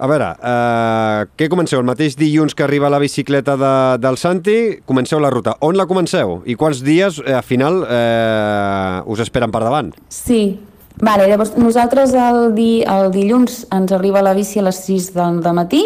A 0.00 0.08
veure, 0.08 0.30
eh, 0.32 1.26
què 1.36 1.50
comenceu? 1.52 1.82
El 1.82 1.84
mateix 1.84 2.14
dilluns 2.16 2.54
que 2.56 2.64
arriba 2.64 2.88
la 2.88 2.98
bicicleta 3.02 3.52
de, 3.60 3.72
del 4.00 4.16
Santi, 4.16 4.54
comenceu 4.88 5.20
la 5.20 5.28
ruta. 5.28 5.58
On 5.60 5.76
la 5.76 5.84
comenceu? 5.90 6.38
I 6.48 6.56
quants 6.56 6.80
dies, 6.86 7.18
eh, 7.20 7.34
al 7.36 7.44
final, 7.44 7.82
eh, 7.84 9.02
us 9.12 9.20
esperen 9.20 9.52
per 9.52 9.60
davant? 9.60 9.92
Sí, 10.08 10.56
vale, 11.04 11.28
llavors 11.28 11.52
nosaltres 11.60 12.16
el, 12.16 12.54
di, 12.56 12.70
el 12.88 13.12
dilluns 13.12 13.66
ens 13.76 13.92
arriba 13.92 14.24
la 14.24 14.32
bici 14.32 14.62
a 14.62 14.64
les 14.70 14.80
6 14.88 15.12
del, 15.18 15.42
del 15.44 15.58
matí, 15.60 15.82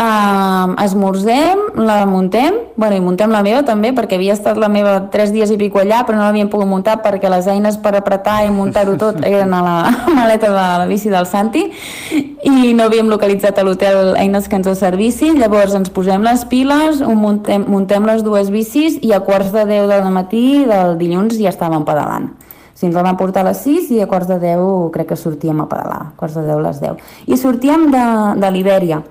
uh, 0.00 0.74
esmorzem, 0.82 1.58
la 1.76 2.06
muntem, 2.06 2.54
bueno, 2.76 2.96
i 2.96 3.02
muntem 3.04 3.30
la 3.30 3.42
meva 3.44 3.60
també, 3.66 3.92
perquè 3.96 4.16
havia 4.16 4.34
estat 4.34 4.58
la 4.60 4.70
meva 4.72 4.96
tres 5.12 5.32
dies 5.34 5.52
i 5.52 5.58
pico 5.60 5.80
allà, 5.82 6.02
però 6.06 6.18
no 6.18 6.24
l'havíem 6.24 6.50
pogut 6.52 6.68
muntar 6.70 6.98
perquè 7.04 7.30
les 7.32 7.48
eines 7.50 7.76
per 7.82 7.92
apretar 7.98 8.40
i 8.46 8.50
muntar-ho 8.54 8.96
tot 9.00 9.20
eren 9.28 9.54
a 9.54 9.62
la 9.66 9.76
maleta 10.18 10.48
de 10.48 10.56
la 10.56 10.88
bici 10.90 11.12
del 11.12 11.28
Santi 11.28 11.66
i 11.70 12.72
no 12.74 12.88
havíem 12.88 13.10
localitzat 13.12 13.60
a 13.60 13.66
l'hotel 13.66 14.14
eines 14.20 14.48
que 14.48 14.56
ens 14.56 14.70
ho 14.70 14.74
servissin, 14.78 15.38
llavors 15.40 15.76
ens 15.76 15.92
posem 15.92 16.24
les 16.24 16.46
piles, 16.48 17.04
muntem, 17.04 17.66
muntem 17.68 18.08
les 18.08 18.24
dues 18.26 18.50
bicis 18.50 18.98
i 19.04 19.12
a 19.12 19.20
quarts 19.24 19.52
de 19.52 19.66
10 19.68 19.90
del 19.92 20.08
matí 20.14 20.64
del 20.68 20.96
dilluns 21.00 21.36
ja 21.38 21.52
estàvem 21.52 21.84
pedalant. 21.84 22.30
Si 22.74 22.86
ens 22.88 22.96
el 22.96 23.04
van 23.04 23.18
portar 23.20 23.42
a 23.44 23.50
les 23.50 23.60
6 23.60 23.90
i 23.92 24.00
a 24.00 24.08
quarts 24.08 24.30
de 24.30 24.38
10 24.40 24.88
crec 24.94 25.10
que 25.12 25.16
sortíem 25.20 25.60
a 25.60 25.68
pedalar, 25.68 26.02
a 26.06 26.12
quarts 26.16 26.38
de 26.40 26.46
10 26.48 26.56
a 26.56 26.62
les 26.64 26.80
10. 26.80 27.08
I 27.28 27.36
sortíem 27.36 27.90
de, 27.92 28.04
de 28.40 28.52
Libèria. 28.54 29.02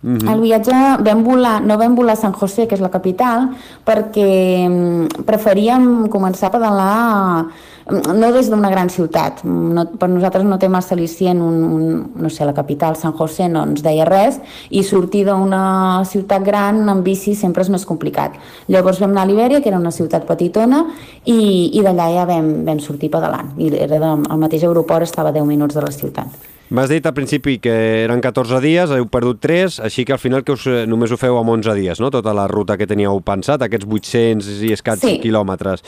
Mm 0.00 0.16
-hmm. 0.16 0.30
El 0.32 0.40
viatge 0.40 0.72
vam 1.02 1.24
volar, 1.24 1.60
no 1.60 1.76
vam 1.76 1.94
volar 1.96 2.12
a 2.12 2.16
San 2.16 2.32
José, 2.32 2.68
que 2.68 2.74
és 2.74 2.80
la 2.80 2.88
capital, 2.88 3.48
perquè 3.84 4.68
mm, 4.68 5.24
preferíem 5.24 6.08
començar 6.08 6.46
a 6.46 6.50
pedalar 6.50 7.44
mm, 7.90 8.14
no 8.14 8.32
des 8.32 8.48
d'una 8.48 8.70
gran 8.70 8.88
ciutat. 8.90 9.42
No, 9.44 9.86
per 9.98 10.08
nosaltres 10.08 10.44
no 10.44 10.58
té 10.58 10.68
massa 10.68 10.94
al·licient 10.94 11.40
un, 11.40 11.64
un, 11.64 12.10
no 12.14 12.28
sé, 12.30 12.44
la 12.44 12.54
capital, 12.54 12.94
San 12.94 13.12
José, 13.12 13.48
no 13.48 13.64
ens 13.64 13.82
deia 13.82 14.04
res, 14.04 14.38
i 14.70 14.84
sortir 14.84 15.24
d'una 15.24 16.04
ciutat 16.04 16.44
gran 16.44 16.88
en 16.88 17.02
bici 17.02 17.34
sempre 17.34 17.62
és 17.62 17.68
més 17.68 17.84
complicat. 17.84 18.30
Llavors 18.68 19.00
vam 19.00 19.10
anar 19.10 19.22
a 19.22 19.26
Libèria, 19.26 19.60
que 19.60 19.68
era 19.68 19.78
una 19.78 19.90
ciutat 19.90 20.26
petitona, 20.26 20.84
i, 21.24 21.70
i 21.78 21.82
d'allà 21.82 22.12
ja 22.14 22.24
vam, 22.24 22.64
vam 22.64 22.78
sortir 22.78 23.10
pedalant. 23.10 23.50
I 23.56 23.74
era 23.74 23.98
de, 23.98 24.12
el 24.30 24.38
mateix 24.38 24.62
aeroport 24.62 25.02
estava 25.02 25.28
a 25.28 25.32
10 25.32 25.44
minuts 25.44 25.74
de 25.74 25.80
la 25.80 25.90
ciutat. 25.90 26.57
M'has 26.68 26.90
dit 26.92 27.06
al 27.08 27.14
principi 27.16 27.54
que 27.64 27.72
eren 28.04 28.20
14 28.20 28.58
dies, 28.60 28.90
heu 28.92 29.06
perdut 29.08 29.38
3, 29.40 29.78
així 29.86 30.04
que 30.04 30.12
al 30.12 30.20
final 30.20 30.42
que 30.44 30.52
us, 30.52 30.66
eh, 30.68 30.82
només 30.86 31.08
ho 31.10 31.16
feu 31.16 31.38
amb 31.40 31.48
11 31.54 31.72
dies, 31.78 32.00
no? 32.00 32.10
Tota 32.12 32.34
la 32.36 32.44
ruta 32.50 32.76
que 32.76 32.86
teníeu 32.86 33.22
pensat, 33.24 33.62
aquests 33.64 33.86
800 33.88 34.60
i 34.68 34.72
escats 34.76 35.00
Sí. 35.00 35.18
quilòmetres. 35.22 35.80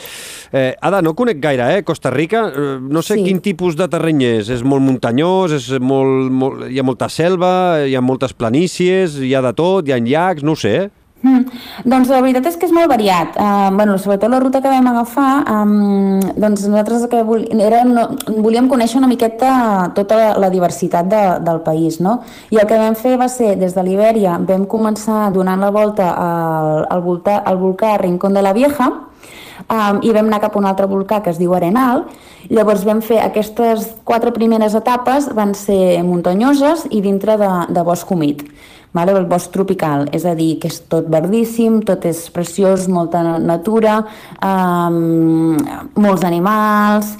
Eh, 0.51 0.73
Ada, 0.81 1.03
no 1.03 1.13
conec 1.13 1.39
gaire, 1.39 1.77
eh, 1.77 1.83
Costa 1.83 2.09
Rica. 2.09 2.47
Eh, 2.55 2.79
No 2.81 3.01
sé 3.01 3.15
Sí. 3.15 3.23
quin 3.23 3.39
tipus 3.41 3.75
de 3.75 3.87
terreny 3.87 4.23
és. 4.23 4.49
És 4.49 4.63
molt 4.63 4.81
muntanyós, 4.81 5.51
és 5.53 5.79
molt, 5.79 6.31
molt, 6.31 6.69
hi 6.71 6.79
ha 6.79 6.83
molta 6.83 7.07
selva, 7.09 7.85
hi 7.85 7.95
ha 7.95 8.01
moltes 8.01 8.33
planícies, 8.33 9.19
hi 9.21 9.33
ha 9.35 9.41
de 9.41 9.53
tot, 9.53 9.87
hi 9.87 9.91
ha 9.91 9.99
llacs, 9.99 10.41
no 10.43 10.55
sé, 10.55 10.75
eh? 10.85 10.89
Mm. 11.21 11.43
Doncs 11.85 12.09
la 12.09 12.19
veritat 12.23 12.47
és 12.49 12.55
que 12.57 12.65
és 12.65 12.73
molt 12.73 12.89
variat. 12.89 13.35
Uh, 13.37 13.69
bueno, 13.75 13.97
sobretot 14.01 14.31
la 14.31 14.39
ruta 14.41 14.61
que 14.61 14.71
vam 14.71 14.87
agafar, 14.89 15.43
um, 15.53 16.17
doncs 16.33 16.63
nosaltres 16.65 17.05
que 17.11 17.21
vol, 17.27 17.43
era, 17.61 17.83
no, 17.85 18.07
volíem 18.41 18.69
conèixer 18.71 18.97
una 18.97 19.09
miqueta 19.11 19.51
tota 19.97 20.17
la, 20.17 20.31
la 20.41 20.49
diversitat 20.49 21.11
de, 21.11 21.21
del 21.45 21.61
país, 21.65 21.99
no? 22.01 22.19
I 22.49 22.57
el 22.63 22.65
que 22.65 22.79
vam 22.81 22.97
fer 22.97 23.13
va 23.21 23.29
ser, 23.29 23.53
des 23.61 23.77
de 23.77 23.85
l'Ibèria, 23.85 24.39
vam 24.49 24.65
començar 24.65 25.29
donant 25.35 25.61
la 25.61 25.69
volta 25.69 26.09
al, 26.09 26.87
al, 26.89 27.05
volta, 27.05 27.37
al 27.45 27.61
volcà 27.61 27.93
Rincón 28.01 28.33
de 28.33 28.41
la 28.41 28.55
Vieja, 28.57 28.89
um, 28.89 30.01
i 30.01 30.17
vam 30.17 30.25
anar 30.25 30.41
cap 30.41 30.57
a 30.57 30.61
un 30.63 30.71
altre 30.73 30.89
volcà 30.89 31.21
que 31.21 31.29
es 31.35 31.37
diu 31.37 31.53
Arenal. 31.53 32.07
Llavors 32.49 32.81
vam 32.81 33.05
fer 33.05 33.21
aquestes 33.21 33.91
quatre 34.09 34.33
primeres 34.33 34.73
etapes, 34.73 35.29
van 35.37 35.53
ser 35.53 36.01
muntanyoses 36.01 36.87
i 36.89 37.05
dintre 37.05 37.37
de, 37.37 37.53
de 37.69 37.85
bosc 37.85 38.09
humit 38.09 38.47
vale? 38.93 39.15
el 39.17 39.27
bosc 39.29 39.51
tropical, 39.53 40.07
és 40.11 40.25
a 40.25 40.35
dir, 40.35 40.55
que 40.61 40.71
és 40.71 40.81
tot 40.91 41.07
verdíssim, 41.11 41.81
tot 41.87 42.05
és 42.09 42.25
preciós, 42.33 42.87
molta 42.91 43.23
natura, 43.39 44.01
um, 44.43 45.57
molts 45.95 46.25
animals, 46.27 47.15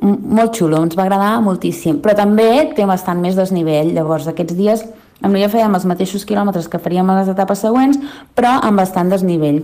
molt 0.00 0.56
xulo, 0.56 0.80
ens 0.80 0.96
va 0.96 1.04
agradar 1.04 1.34
moltíssim, 1.44 2.00
però 2.00 2.16
també 2.16 2.70
té 2.76 2.86
bastant 2.88 3.20
més 3.20 3.36
desnivell, 3.36 3.92
llavors 3.96 4.30
aquests 4.30 4.56
dies 4.56 4.86
amb 5.20 5.36
ja 5.36 5.50
fèiem 5.52 5.74
els 5.76 5.84
mateixos 5.88 6.24
quilòmetres 6.28 6.68
que 6.72 6.80
faríem 6.80 7.10
a 7.12 7.18
les 7.20 7.28
etapes 7.28 7.60
següents, 7.60 7.98
però 8.36 8.56
amb 8.64 8.80
bastant 8.80 9.12
desnivell. 9.12 9.60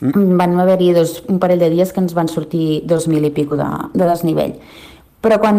Mm. 0.00 0.36
Van 0.38 0.54
haver-hi 0.62 0.92
dos, 0.96 1.18
un 1.28 1.40
parell 1.42 1.60
de 1.60 1.70
dies 1.72 1.90
que 1.92 2.00
ens 2.00 2.14
van 2.16 2.30
sortir 2.30 2.84
2.000 2.88 3.28
i 3.28 3.32
pico 3.34 3.58
de, 3.58 3.66
de 3.94 4.06
desnivell. 4.06 4.54
Però 5.20 5.36
quan... 5.42 5.58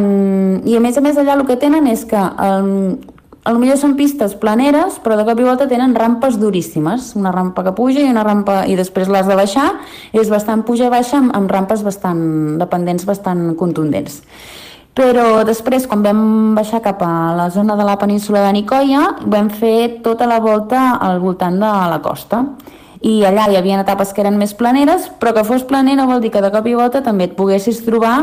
I 0.65 0.77
a 0.77 0.81
més 0.81 0.97
a 0.97 1.03
més 1.05 1.19
allà 1.19 1.35
el 1.37 1.43
que 1.49 1.59
tenen 1.61 1.89
és 1.91 2.05
que 2.09 2.21
el, 2.47 2.71
a 3.43 3.51
lo 3.51 3.57
millor 3.57 3.79
són 3.81 3.95
pistes 3.97 4.35
planeres, 4.37 4.99
però 5.01 5.15
de 5.17 5.25
cop 5.25 5.39
i 5.41 5.45
volta 5.47 5.65
tenen 5.69 5.95
rampes 5.97 6.37
duríssimes, 6.37 7.15
una 7.17 7.31
rampa 7.33 7.63
que 7.65 7.73
puja 7.73 8.03
i 8.03 8.09
una 8.11 8.25
rampa 8.27 8.67
i 8.69 8.75
després 8.77 9.09
l'has 9.09 9.25
de 9.25 9.37
baixar, 9.37 9.67
és 10.13 10.29
bastant 10.29 10.61
puja 10.67 10.91
i 10.91 10.93
baixa 10.93 11.17
amb, 11.17 11.33
amb 11.33 11.49
rampes 11.49 11.81
bastant 11.81 12.21
dependents 12.61 13.07
bastant 13.09 13.55
contundents. 13.57 14.21
Però 14.93 15.41
després, 15.47 15.87
quan 15.87 16.03
vam 16.03 16.21
baixar 16.53 16.83
cap 16.85 17.01
a 17.01 17.31
la 17.33 17.47
zona 17.49 17.77
de 17.79 17.85
la 17.87 17.95
península 17.97 18.43
de 18.45 18.53
Nicoya, 18.59 19.05
vam 19.25 19.49
fer 19.49 20.03
tota 20.03 20.27
la 20.27 20.41
volta 20.43 20.97
al 20.99 21.21
voltant 21.23 21.57
de 21.57 21.69
la 21.93 22.01
costa. 22.03 22.43
I 23.01 23.23
allà 23.25 23.47
hi 23.49 23.55
havia 23.57 23.79
etapes 23.81 24.11
que 24.13 24.21
eren 24.21 24.37
més 24.37 24.53
planeres, 24.53 25.07
però 25.17 25.31
que 25.33 25.47
fos 25.47 25.63
planer 25.65 25.95
no 25.97 26.05
vol 26.11 26.21
dir 26.21 26.29
que 26.29 26.43
de 26.43 26.51
cop 26.53 26.67
i 26.67 26.75
volta 26.77 27.01
també 27.01 27.31
et 27.31 27.37
poguessis 27.39 27.81
trobar 27.87 28.17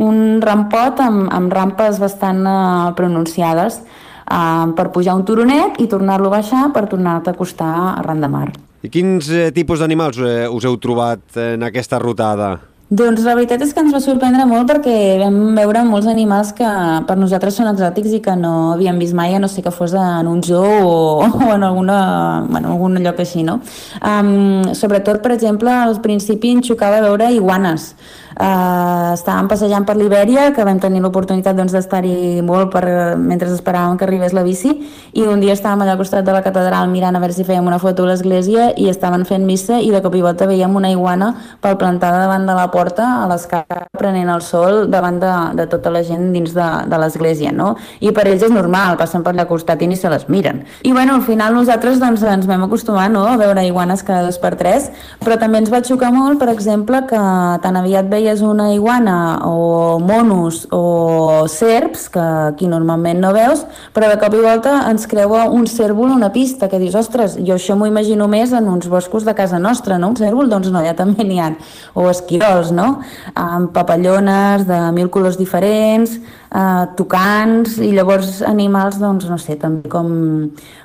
un 0.00 0.40
rampot 0.42 0.98
amb, 0.98 1.28
amb 1.30 1.52
rampes 1.54 2.00
bastant 2.02 2.42
uh, 2.42 2.90
pronunciades 2.98 3.84
uh, 4.30 4.72
per 4.76 4.90
pujar 4.94 5.16
un 5.16 5.24
turonet 5.24 5.80
i 5.80 5.88
tornar-lo 5.88 6.30
a 6.32 6.36
baixar 6.38 6.68
per 6.74 6.86
tornar-te 6.90 7.32
a 7.32 7.36
acostar 7.36 7.74
arran 7.98 8.20
de 8.20 8.30
mar. 8.30 8.48
I 8.84 8.90
quins 8.92 9.30
eh, 9.32 9.48
tipus 9.56 9.80
d'animals 9.80 10.20
eh, 10.20 10.44
us 10.52 10.64
heu 10.68 10.76
trobat 10.76 11.38
en 11.40 11.64
aquesta 11.64 11.96
rutada? 12.02 12.58
Doncs 12.94 13.22
la 13.24 13.32
veritat 13.32 13.62
és 13.64 13.70
que 13.72 13.80
ens 13.80 13.94
va 13.94 13.98
sorprendre 14.04 14.44
molt 14.44 14.68
perquè 14.68 15.16
vam 15.18 15.56
veure 15.56 15.80
molts 15.88 16.06
animals 16.10 16.50
que 16.54 16.68
per 17.08 17.16
nosaltres 17.16 17.56
són 17.56 17.70
exòtics 17.70 18.12
i 18.12 18.20
que 18.22 18.34
no 18.36 18.74
havíem 18.74 19.00
vist 19.00 19.16
mai, 19.16 19.32
a 19.34 19.40
no 19.40 19.48
sé 19.48 19.64
que 19.64 19.72
fos 19.72 19.96
en 19.96 20.28
un 20.28 20.42
zoo 20.44 20.84
o, 20.84 20.98
o 21.24 21.48
en 21.54 21.64
alguna, 21.64 21.96
bueno, 22.44 22.74
algun 22.76 23.00
lloc 23.00 23.24
així, 23.24 23.42
no? 23.42 23.56
Um, 24.04 24.68
sobretot, 24.76 25.22
per 25.24 25.32
exemple, 25.32 25.72
al 25.72 25.96
principi 26.04 26.52
ens 26.58 26.68
xocava 26.68 27.00
veure 27.02 27.32
iguanes. 27.32 27.94
Uh, 28.34 29.14
estàvem 29.14 29.46
passejant 29.46 29.84
per 29.86 29.94
l'Ibèria, 29.94 30.48
que 30.54 30.64
vam 30.66 30.80
tenir 30.82 31.02
l'oportunitat 31.04 31.54
doncs, 31.54 31.74
d'estar-hi 31.76 32.42
molt 32.42 32.72
per, 32.72 32.84
mentre 33.20 33.46
esperàvem 33.52 33.98
que 33.98 34.06
arribés 34.08 34.34
la 34.34 34.42
bici, 34.42 34.72
i 35.14 35.22
un 35.30 35.42
dia 35.42 35.54
estàvem 35.54 35.84
allà 35.84 35.94
al 35.94 36.00
costat 36.00 36.26
de 36.26 36.34
la 36.34 36.42
catedral 36.42 36.90
mirant 36.90 37.14
a 37.14 37.22
veure 37.22 37.36
si 37.36 37.46
fèiem 37.46 37.66
una 37.70 37.78
foto 37.78 38.02
a 38.02 38.10
l'església 38.10 38.72
i 38.80 38.88
estaven 38.90 39.22
fent 39.28 39.46
missa 39.46 39.78
i 39.78 39.92
de 39.94 40.00
cop 40.02 40.16
i 40.18 40.22
volta 40.24 40.48
veiem 40.50 40.74
una 40.74 40.90
iguana 40.90 41.30
palplantada 41.62 42.24
davant 42.24 42.46
de 42.48 42.56
la 42.58 42.66
porta 42.74 43.06
a 43.22 43.28
l'escala 43.30 43.86
prenent 43.94 44.32
el 44.34 44.42
sol 44.42 44.88
davant 44.90 45.20
de, 45.22 45.32
de 45.60 45.68
tota 45.70 45.92
la 45.94 46.02
gent 46.02 46.32
dins 46.34 46.56
de, 46.56 46.68
de 46.90 47.00
l'església, 47.00 47.52
no? 47.54 47.74
I 48.02 48.10
per 48.16 48.26
ells 48.30 48.42
és 48.48 48.54
normal, 48.54 48.98
passen 48.98 49.22
per 49.22 49.34
allà 49.34 49.46
al 49.46 49.50
costat 49.52 49.82
i 49.82 49.90
ni 49.90 49.98
se 50.00 50.10
les 50.10 50.26
miren. 50.28 50.64
I 50.82 50.92
bueno, 50.92 51.14
al 51.14 51.22
final 51.22 51.54
nosaltres 51.54 52.02
doncs, 52.02 52.24
ens 52.26 52.50
vam 52.50 52.66
acostumar 52.66 53.06
no? 53.12 53.24
a 53.30 53.38
veure 53.38 53.62
iguanes 53.66 54.02
cada 54.02 54.26
dos 54.26 54.40
per 54.42 54.54
tres, 54.58 54.90
però 55.22 55.38
també 55.40 55.62
ens 55.62 55.70
va 55.72 55.82
xocar 55.86 56.10
molt, 56.14 56.40
per 56.42 56.50
exemple, 56.52 57.04
que 57.08 57.22
tan 57.62 57.78
aviat 57.78 58.10
veies 58.24 58.40
una 58.40 58.72
iguana 58.72 59.40
o 59.44 59.98
monos 60.00 60.66
o 60.70 61.44
serps, 61.48 62.08
que 62.08 62.20
aquí 62.20 62.66
normalment 62.66 63.20
no 63.20 63.32
veus, 63.36 63.64
però 63.92 64.08
de 64.08 64.16
cop 64.20 64.32
i 64.32 64.40
volta 64.40 64.72
ens 64.88 65.04
creua 65.10 65.44
un 65.52 65.66
cèrvol 65.68 66.14
una 66.14 66.30
pista, 66.32 66.70
que 66.72 66.80
dius, 66.80 66.96
ostres, 66.96 67.36
jo 67.36 67.58
això 67.58 67.76
m'ho 67.76 67.88
imagino 67.90 68.28
més 68.30 68.54
en 68.56 68.70
uns 68.70 68.88
boscos 68.88 69.26
de 69.28 69.34
casa 69.36 69.60
nostra, 69.60 69.98
no? 69.98 70.14
Un 70.14 70.16
cèrvol, 70.16 70.48
doncs 70.48 70.70
no, 70.72 70.80
ja 70.84 70.94
també 70.96 71.26
n'hi 71.26 71.40
ha. 71.42 71.50
O 71.92 72.08
esquirols, 72.08 72.72
no? 72.72 73.02
Amb 73.36 73.74
papallones 73.76 74.64
de 74.70 74.80
mil 74.96 75.12
colors 75.12 75.36
diferents, 75.36 76.16
eh, 76.16 76.84
tocants, 76.96 77.76
i 77.82 77.92
llavors 77.92 78.40
animals, 78.46 78.98
doncs, 79.02 79.28
no 79.28 79.38
sé, 79.42 79.58
també 79.60 79.90
com 79.92 80.08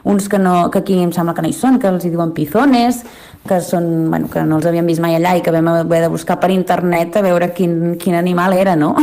uns 0.04 0.28
que, 0.28 0.42
no, 0.42 0.68
que 0.74 0.84
aquí 0.84 1.00
em 1.00 1.16
sembla 1.16 1.38
que 1.38 1.46
no 1.46 1.52
hi 1.52 1.56
són, 1.56 1.80
que 1.80 1.88
els 1.88 2.04
hi 2.04 2.12
diuen 2.12 2.36
pizones, 2.36 3.06
que, 3.48 3.62
són, 3.62 4.10
bueno, 4.10 4.28
que 4.30 4.44
no 4.44 4.58
els 4.60 4.66
havíem 4.70 4.86
vist 4.86 5.02
mai 5.02 5.16
allà 5.16 5.38
i 5.38 5.42
que 5.42 5.52
vam 5.52 5.68
haver 5.68 6.02
de 6.02 6.10
buscar 6.12 6.40
per 6.40 6.52
internet 6.52 7.16
a 7.18 7.22
veure 7.22 7.52
quin, 7.54 7.96
quin 7.98 8.16
animal 8.16 8.54
era, 8.54 8.76
no? 8.76 8.96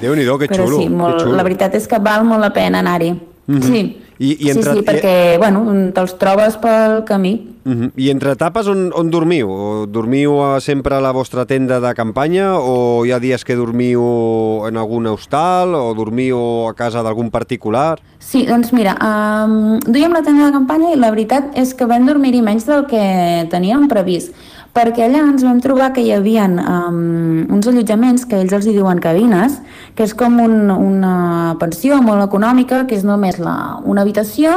Déu-n'hi-do, 0.00 0.38
que 0.38 0.48
Però 0.48 0.66
xulo. 0.66 0.78
sí, 0.78 0.88
molt, 0.88 1.18
que 1.18 1.24
xulo. 1.24 1.36
la 1.36 1.42
veritat 1.46 1.74
és 1.74 1.86
que 1.86 1.98
val 1.98 2.24
molt 2.24 2.40
la 2.40 2.52
pena 2.52 2.78
anar-hi. 2.80 3.12
Mm 3.12 3.58
-hmm. 3.58 3.62
Sí. 3.62 4.02
I- 4.18 4.36
i 4.46 4.50
entre- 4.50 4.72
sí, 4.72 4.78
sí, 4.80 4.84
perquè, 4.84 5.38
bueno, 5.38 5.62
te'ls 5.94 6.16
trobes 6.18 6.56
pel 6.58 7.04
camí. 7.04 7.54
Uh 7.64 7.72
-huh. 7.72 7.90
I 7.96 8.10
entre 8.10 8.32
etapes 8.32 8.66
on, 8.66 8.90
on 8.94 9.10
dormiu? 9.10 9.50
O 9.50 9.86
dormiu 9.86 10.60
sempre 10.60 10.94
a 10.94 11.00
la 11.00 11.12
vostra 11.12 11.44
tenda 11.44 11.80
de 11.80 11.94
campanya 11.94 12.56
o 12.58 13.04
hi 13.04 13.12
ha 13.12 13.18
dies 13.20 13.44
que 13.44 13.54
dormiu 13.54 14.66
en 14.66 14.76
algun 14.76 15.06
hostal 15.06 15.74
o 15.74 15.94
dormiu 15.94 16.66
a 16.68 16.74
casa 16.74 17.02
d'algun 17.02 17.30
particular? 17.30 18.00
Sí, 18.18 18.46
doncs 18.46 18.72
mira, 18.72 18.96
um, 19.00 19.78
duíem 19.80 20.12
la 20.12 20.22
tenda 20.22 20.46
de 20.46 20.52
campanya 20.52 20.92
i 20.92 20.96
la 20.96 21.10
veritat 21.10 21.44
és 21.54 21.74
que 21.74 21.84
vam 21.84 22.06
dormir-hi 22.06 22.42
menys 22.42 22.66
del 22.66 22.86
que 22.86 23.46
teníem 23.50 23.86
previst 23.88 24.32
perquè 24.78 25.08
allà 25.08 25.24
ens 25.26 25.42
vam 25.42 25.58
trobar 25.62 25.90
que 25.94 26.04
hi 26.04 26.12
havia 26.14 26.46
um, 26.46 27.42
uns 27.50 27.66
allotjaments 27.66 28.28
que 28.30 28.38
ells 28.38 28.54
els 28.54 28.68
hi 28.68 28.76
diuen 28.76 29.00
cabines, 29.02 29.58
que 29.98 30.06
és 30.06 30.14
com 30.14 30.38
un, 30.44 30.70
una 30.70 31.56
pensió 31.58 31.98
molt 32.04 32.22
econòmica, 32.28 32.84
que 32.86 32.94
és 32.98 33.06
només 33.06 33.40
la, 33.42 33.56
una 33.82 34.06
habitació 34.06 34.54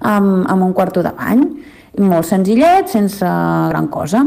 amb, 0.00 0.44
amb 0.44 0.68
un 0.68 0.76
quarto 0.76 1.04
de 1.04 1.14
bany, 1.16 1.46
molt 2.04 2.28
senzillet, 2.28 2.92
sense 2.92 3.24
gran 3.72 3.88
cosa. 3.92 4.26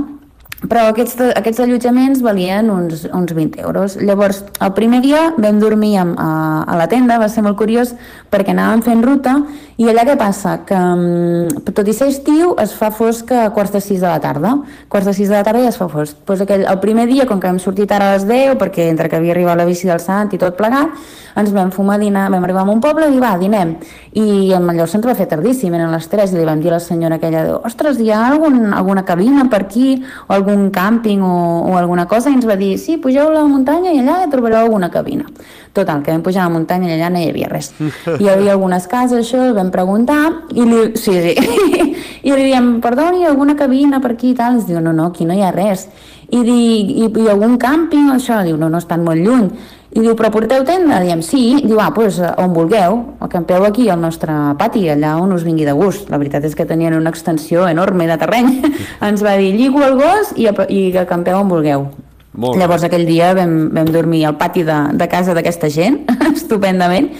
Però 0.69 0.87
aquests, 0.89 1.19
aquests 1.35 1.61
allotjaments 1.65 2.21
valien 2.25 2.69
uns, 2.71 3.05
uns 3.11 3.33
20 3.35 3.61
euros. 3.65 3.97
Llavors, 4.01 4.43
el 4.63 4.73
primer 4.77 5.01
dia 5.03 5.27
vam 5.37 5.59
dormir 5.61 5.95
amb, 6.01 6.19
a, 6.19 6.63
a 6.63 6.77
la 6.79 6.87
tenda, 6.91 7.19
va 7.21 7.29
ser 7.29 7.43
molt 7.45 7.57
curiós 7.59 7.93
perquè 8.31 8.55
anàvem 8.55 8.83
fent 8.85 9.03
ruta 9.05 9.35
i 9.75 9.89
allà 9.91 10.05
què 10.07 10.15
passa? 10.15 10.53
Que 10.67 10.77
mm, 10.77 11.65
tot 11.75 11.89
i 11.91 11.93
ser 11.95 12.07
estiu 12.13 12.53
es 12.61 12.71
fa 12.77 12.91
fosc 12.95 13.33
a 13.35 13.49
quarts 13.55 13.73
de 13.75 13.81
6 13.83 13.99
de 13.99 14.07
la 14.07 14.21
tarda. 14.23 14.53
Quarts 14.91 15.09
de 15.09 15.13
6 15.17 15.33
de 15.33 15.35
la 15.35 15.43
tarda 15.43 15.65
ja 15.65 15.73
es 15.73 15.79
fa 15.79 15.89
fosc. 15.91 16.21
Pues 16.23 16.39
aquell, 16.45 16.63
el 16.63 16.79
primer 16.79 17.09
dia, 17.11 17.25
com 17.27 17.41
que 17.43 17.51
hem 17.51 17.59
sortit 17.59 17.91
ara 17.91 18.13
a 18.13 18.15
les 18.15 18.23
10, 18.29 18.55
perquè 18.61 18.87
entre 18.93 19.11
que 19.11 19.19
havia 19.19 19.35
arribat 19.35 19.59
la 19.59 19.67
bici 19.67 19.91
del 19.91 19.99
Sant 19.99 20.31
i 20.31 20.39
tot 20.39 20.55
plegat, 20.55 20.95
ens 21.35 21.51
vam 21.51 21.73
fumar 21.75 21.97
a 21.97 21.99
dinar, 21.99 22.29
vam 22.31 22.47
arribar 22.47 22.63
a 22.63 22.71
un 22.71 22.79
poble 22.79 23.09
i 23.11 23.19
va, 23.19 23.33
dinem. 23.39 23.73
I 24.15 24.53
amb 24.55 24.71
allò 24.71 24.87
se'ns 24.87 25.03
va 25.03 25.17
fer 25.19 25.27
tardíssim, 25.27 25.75
eren 25.75 25.91
les 25.91 26.07
3, 26.07 26.31
i 26.31 26.39
li 26.39 26.47
vam 26.47 26.63
dir 26.63 26.71
a 26.71 26.77
la 26.77 26.79
senyora 26.79 27.19
aquella, 27.19 27.43
ostres, 27.67 27.99
hi 27.99 28.13
ha 28.15 28.21
algun, 28.29 28.71
alguna 28.71 29.03
cabina 29.03 29.43
per 29.51 29.65
aquí, 29.65 29.97
o 30.29 30.31
algun 30.37 30.54
càmping 30.73 31.21
o, 31.23 31.35
o 31.69 31.75
alguna 31.77 32.07
cosa, 32.07 32.31
i 32.31 32.37
ens 32.37 32.47
va 32.47 32.57
dir, 32.59 32.75
sí, 32.81 32.97
pugeu 33.01 33.29
a 33.29 33.33
la 33.33 33.43
muntanya 33.49 33.93
i 33.93 34.01
allà 34.01 34.23
trobareu 34.31 34.65
alguna 34.65 34.89
cabina. 34.93 35.27
Total, 35.75 36.01
que 36.03 36.13
vam 36.13 36.23
pujar 36.23 36.45
a 36.45 36.49
la 36.49 36.53
muntanya 36.53 36.89
i 36.89 36.95
allà 36.95 37.09
no 37.11 37.19
hi 37.19 37.29
havia 37.29 37.49
res. 37.51 37.73
Hi 38.21 38.29
havia 38.31 38.53
algunes 38.55 38.87
cases, 38.87 39.25
això, 39.25 39.49
vam 39.55 39.71
preguntar, 39.73 40.21
i 40.55 40.63
li, 40.63 40.81
sí, 40.95 41.15
sí, 41.25 41.33
i 42.27 42.31
li 42.31 42.49
diem, 42.49 42.77
perdoni, 42.83 43.25
alguna 43.27 43.57
cabina 43.59 43.99
per 44.01 44.15
aquí 44.15 44.31
i 44.31 44.37
tal, 44.37 44.55
i 44.55 44.61
ens 44.61 44.69
diu, 44.69 44.79
no, 44.81 44.95
no, 44.95 45.11
aquí 45.11 45.27
no 45.27 45.35
hi 45.35 45.43
ha 45.43 45.51
res. 45.55 45.89
I, 46.25 46.41
di, 46.41 46.59
i, 47.03 47.09
i 47.09 47.27
algun 47.29 47.59
càmping, 47.61 48.09
això, 48.15 48.39
diu, 48.47 48.57
no, 48.57 48.71
no, 48.71 48.79
estan 48.81 49.03
molt 49.05 49.21
lluny. 49.21 49.51
I 49.95 50.01
diu, 50.03 50.11
però 50.19 50.27
porteu 50.27 50.65
tenda? 50.67 50.97
Diem, 50.99 51.21
sí. 51.23 51.61
Diu, 51.63 51.77
ah, 51.79 51.87
doncs 51.95 52.17
on 52.19 52.51
vulgueu. 52.51 52.97
Acampeu 53.23 53.63
aquí 53.63 53.87
al 53.89 54.01
nostre 54.03 54.33
pati, 54.59 54.83
allà 54.91 55.13
on 55.21 55.31
us 55.31 55.45
vingui 55.47 55.63
de 55.63 55.71
gust. 55.77 56.09
La 56.11 56.19
veritat 56.19 56.43
és 56.43 56.55
que 56.55 56.67
tenien 56.67 56.97
una 56.97 57.13
extensió 57.13 57.63
enorme 57.69 58.09
de 58.09 58.17
terreny. 58.19 58.57
Ens 59.07 59.23
va 59.23 59.37
dir, 59.39 59.53
lligo 59.55 59.79
el 59.87 59.95
gos 59.95 60.33
i, 60.35 60.49
i 60.51 60.81
acampeu 60.99 61.39
on 61.39 61.47
vulgueu. 61.47 61.87
Molt 62.35 62.57
bé. 62.57 62.65
Llavors 62.65 62.83
aquell 62.83 63.07
dia 63.07 63.31
vam, 63.37 63.55
vam 63.71 63.87
dormir 63.87 64.25
al 64.27 64.35
pati 64.35 64.65
de, 64.67 64.79
de 64.99 65.07
casa 65.07 65.35
d'aquesta 65.37 65.71
gent, 65.71 66.01
estupendament, 66.35 67.13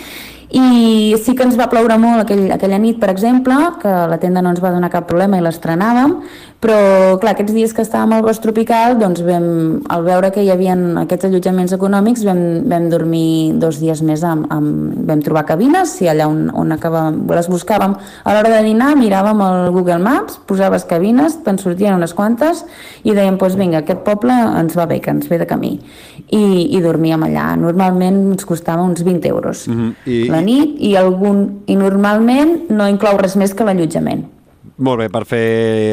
i 0.56 1.16
sí 1.24 1.34
que 1.36 1.44
ens 1.48 1.56
va 1.60 1.70
ploure 1.72 1.96
molt 2.00 2.26
aquell, 2.26 2.46
aquella 2.54 2.78
nit, 2.80 3.00
per 3.02 3.10
exemple, 3.12 3.56
que 3.82 3.94
la 4.12 4.20
tenda 4.22 4.44
no 4.44 4.52
ens 4.54 4.62
va 4.64 4.72
donar 4.76 4.92
cap 4.94 5.08
problema 5.10 5.40
i 5.40 5.44
l'estrenàvem, 5.44 6.20
però 6.66 6.78
clar, 7.22 7.36
aquests 7.36 7.54
dies 7.54 7.74
que 7.76 7.84
estàvem 7.86 8.16
al 8.16 8.24
bosc 8.26 8.42
tropical, 8.42 8.96
doncs 8.98 9.22
vam, 9.26 9.46
al 9.94 10.06
veure 10.08 10.32
que 10.34 10.42
hi 10.42 10.50
havia 10.50 10.74
aquests 11.04 11.28
allotjaments 11.28 11.76
econòmics, 11.78 12.24
vam, 12.26 12.42
vam 12.72 12.88
dormir 12.90 13.54
dos 13.62 13.78
dies 13.84 14.02
més, 14.06 14.24
amb, 14.26 14.48
amb, 14.54 14.96
vam 15.06 15.22
trobar 15.26 15.46
cabines, 15.46 15.94
i 16.02 16.10
allà 16.10 16.26
on, 16.32 16.48
on 16.58 16.74
acabàvem, 16.74 17.22
les 17.30 17.50
buscàvem 17.52 17.94
a 17.94 18.34
l'hora 18.34 18.56
de 18.56 18.64
dinar, 18.66 18.96
miràvem 18.98 19.46
el 19.46 19.70
Google 19.76 20.02
Maps, 20.02 20.40
posaves 20.50 20.88
cabines, 20.90 21.38
te'n 21.46 21.62
sortien 21.62 22.00
unes 22.00 22.16
quantes, 22.18 22.66
i 23.06 23.14
dèiem, 23.14 23.38
doncs 23.38 23.60
vinga, 23.62 23.84
aquest 23.84 24.02
poble 24.08 24.34
ens 24.34 24.74
va 24.78 24.90
bé, 24.90 25.00
que 25.04 25.14
ens 25.14 25.30
ve 25.30 25.40
de 25.42 25.48
camí. 25.50 25.76
I, 26.26 26.44
i 26.74 26.82
dormíem 26.82 27.22
allà. 27.28 27.52
Normalment 27.60 28.32
ens 28.34 28.48
costava 28.50 28.82
uns 28.82 29.04
20 29.06 29.30
euros 29.30 29.68
mm 29.68 29.74
-hmm. 29.76 29.92
I, 30.06 30.30
la 30.30 30.42
nit, 30.42 30.80
i, 30.80 30.96
algun, 30.98 31.62
i 31.68 31.76
normalment 31.76 32.70
no 32.70 32.88
inclou 32.90 33.18
res 33.18 33.36
més 33.36 33.54
que 33.54 33.64
l'allotjament. 33.64 34.35
Molt 34.78 35.00
bé, 35.00 35.10
per 35.12 35.24
fer 35.24 35.44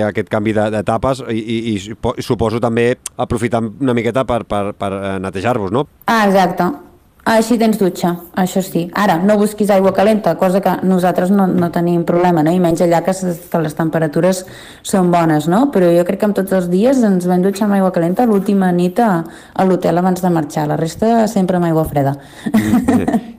aquest 0.09 0.31
canvi 0.31 0.57
d'etapes 0.57 1.23
i, 1.31 1.39
i, 1.39 1.75
i 1.79 2.25
suposo 2.27 2.59
també 2.63 2.89
aprofitar 3.17 3.63
una 3.63 3.95
miqueta 3.95 4.25
per, 4.27 4.43
per, 4.49 4.73
per 4.75 4.91
netejar-vos, 5.23 5.71
no? 5.71 5.87
Ah, 6.11 6.25
exacte. 6.27 6.92
Així 7.23 7.55
tens 7.55 7.77
dutxa, 7.79 8.17
això 8.35 8.59
sí. 8.67 8.89
Ara, 8.99 9.15
no 9.23 9.37
busquis 9.39 9.69
aigua 9.71 9.93
calenta, 9.95 10.33
cosa 10.41 10.59
que 10.61 10.73
nosaltres 10.83 11.31
no, 11.31 11.47
no 11.47 11.69
tenim 11.71 12.03
problema, 12.03 12.43
no? 12.43 12.51
i 12.51 12.59
menys 12.59 12.83
allà 12.83 12.99
que, 13.07 13.15
que 13.15 13.61
les 13.63 13.77
temperatures 13.79 14.41
són 14.83 15.13
bones, 15.15 15.47
no? 15.47 15.69
però 15.71 15.93
jo 15.95 16.03
crec 16.09 16.19
que 16.19 16.27
amb 16.27 16.35
tots 16.41 16.57
els 16.59 16.67
dies 16.73 16.99
ens 17.07 17.29
vam 17.31 17.45
dutxar 17.45 17.69
amb 17.69 17.77
aigua 17.79 17.93
calenta 17.95 18.27
l'última 18.27 18.73
nit 18.75 18.99
a, 18.99 19.13
a 19.55 19.67
l'hotel 19.69 20.03
abans 20.03 20.19
de 20.19 20.33
marxar, 20.35 20.67
la 20.67 20.81
resta 20.81 21.29
sempre 21.31 21.61
amb 21.61 21.71
aigua 21.71 21.87
freda. 21.87 22.17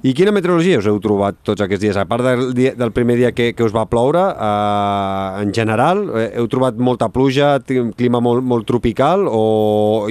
I 0.04 0.12
quina 0.16 0.32
meteorologia 0.36 0.80
us 0.80 0.88
heu 0.88 0.98
trobat 1.04 1.38
tots 1.48 1.64
aquests 1.64 1.84
dies? 1.84 2.00
A 2.00 2.08
part 2.08 2.24
del, 2.24 2.50
dia, 2.56 2.74
del 2.80 2.96
primer 2.96 3.20
dia 3.20 3.34
que, 3.36 3.52
que 3.56 3.68
us 3.68 3.76
va 3.76 3.84
ploure, 3.92 4.24
eh, 4.32 5.44
en 5.44 5.54
general, 5.56 6.06
eh, 6.20 6.26
heu 6.40 6.48
trobat 6.52 6.80
molta 6.80 7.12
pluja, 7.12 7.58
clima 7.68 8.24
molt, 8.24 8.44
molt 8.48 8.68
tropical 8.68 9.28
o, 9.28 9.44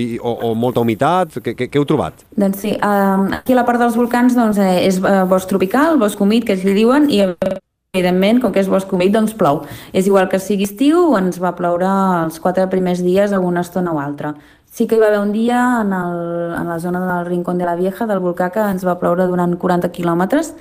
i, 0.00 0.16
o, 0.20 0.32
o 0.48 0.54
molta 0.56 0.84
humitat? 0.84 1.40
Què, 1.44 1.68
heu 1.76 1.88
trobat? 1.88 2.24
Doncs 2.36 2.64
sí, 2.64 2.72
eh, 2.76 3.40
aquí 3.40 3.52
a 3.61 3.61
la 3.62 3.68
part 3.68 3.78
dels 3.82 3.98
volcans 3.98 4.34
doncs, 4.34 4.58
eh, 4.58 4.86
és 4.88 4.98
eh, 4.98 5.22
bosc 5.30 5.50
tropical, 5.50 5.98
bosc 6.00 6.20
humit, 6.20 6.46
que 6.48 6.56
es 6.56 6.64
li 6.66 6.74
diuen, 6.74 7.06
i 7.10 7.22
evidentment, 7.22 8.40
com 8.42 8.52
que 8.54 8.62
és 8.62 8.70
bosc 8.70 8.90
humit, 8.92 9.12
doncs 9.14 9.36
plou. 9.38 9.62
És 9.94 10.08
igual 10.10 10.28
que 10.32 10.40
sigui 10.42 10.66
estiu, 10.66 11.12
ens 11.18 11.38
va 11.42 11.54
ploure 11.54 11.88
els 12.24 12.40
quatre 12.42 12.66
primers 12.72 13.04
dies 13.04 13.32
alguna 13.32 13.62
estona 13.62 13.94
o 13.94 14.00
altra. 14.02 14.34
Sí 14.72 14.86
que 14.88 14.96
hi 14.96 15.02
va 15.02 15.10
haver 15.10 15.20
un 15.20 15.34
dia 15.34 15.60
en, 15.82 15.92
el, 15.92 16.22
en 16.56 16.70
la 16.72 16.78
zona 16.80 17.02
del 17.04 17.26
Rincón 17.28 17.60
de 17.60 17.68
la 17.68 17.76
Vieja, 17.76 18.08
del 18.08 18.22
volcà, 18.24 18.48
que 18.50 18.64
ens 18.64 18.86
va 18.88 18.96
ploure 18.98 19.28
durant 19.28 19.54
40 19.60 19.92
quilòmetres, 19.92 20.54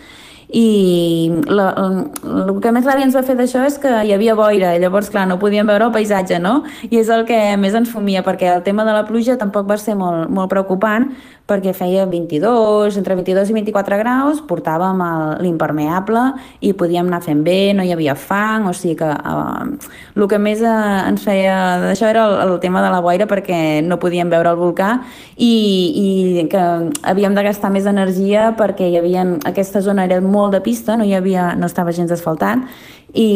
i 0.51 1.31
la, 1.47 1.69
el 1.79 2.53
que 2.61 2.71
més 2.75 2.85
ràbia 2.87 3.07
ens 3.07 3.15
va 3.15 3.23
fer 3.23 3.37
d'això 3.39 3.63
és 3.67 3.77
que 3.81 3.91
hi 4.03 4.11
havia 4.15 4.35
boira, 4.35 4.73
llavors, 4.81 5.09
clar, 5.13 5.23
no 5.29 5.39
podíem 5.39 5.67
veure 5.69 5.87
el 5.87 5.93
paisatge, 5.95 6.41
no? 6.43 6.61
I 6.89 6.99
és 6.99 7.11
el 7.13 7.23
que 7.29 7.39
més 7.61 7.75
ens 7.77 7.91
fumia, 7.91 8.23
perquè 8.25 8.49
el 8.57 8.65
tema 8.65 8.83
de 8.87 8.95
la 8.95 9.05
pluja 9.07 9.37
tampoc 9.39 9.69
va 9.69 9.79
ser 9.79 9.95
molt, 9.99 10.27
molt 10.33 10.51
preocupant, 10.51 11.07
perquè 11.51 11.73
feia 11.75 12.05
22, 12.07 12.97
entre 12.99 13.15
22 13.19 13.51
i 13.51 13.55
24 13.57 13.99
graus, 13.99 14.41
portàvem 14.47 15.01
l'impermeable 15.43 16.21
i 16.63 16.71
podíem 16.77 17.09
anar 17.09 17.21
fent 17.25 17.41
bé, 17.43 17.73
no 17.75 17.83
hi 17.83 17.91
havia 17.91 18.15
fang, 18.15 18.69
o 18.69 18.73
sigui 18.75 18.95
que 19.01 19.09
eh, 19.09 19.89
el 20.15 20.27
que 20.31 20.39
més 20.39 20.63
eh, 20.63 20.75
ens 21.09 21.25
feia 21.25 21.57
d'això 21.83 22.07
era 22.11 22.27
el, 22.29 22.37
el 22.45 22.55
tema 22.63 22.83
de 22.83 22.91
la 22.93 23.01
boira 23.03 23.27
perquè 23.27 23.81
no 23.83 23.99
podíem 23.99 24.31
veure 24.31 24.53
el 24.53 24.59
volcà 24.59 24.93
i, 25.35 25.51
i 25.51 26.47
que 26.51 26.63
havíem 27.11 27.35
de 27.35 27.45
gastar 27.49 27.71
més 27.73 27.89
energia 27.89 28.51
perquè 28.59 28.87
hi 28.91 28.99
havia, 29.01 29.25
aquesta 29.51 29.83
zona 29.83 30.07
era 30.07 30.21
molt 30.21 30.40
de 30.49 30.61
pista, 30.61 30.97
no 30.97 31.05
hi 31.05 31.13
havia, 31.13 31.53
no 31.55 31.69
estava 31.69 31.91
gens 31.91 32.11
asfaltant 32.11 32.65
i 33.13 33.27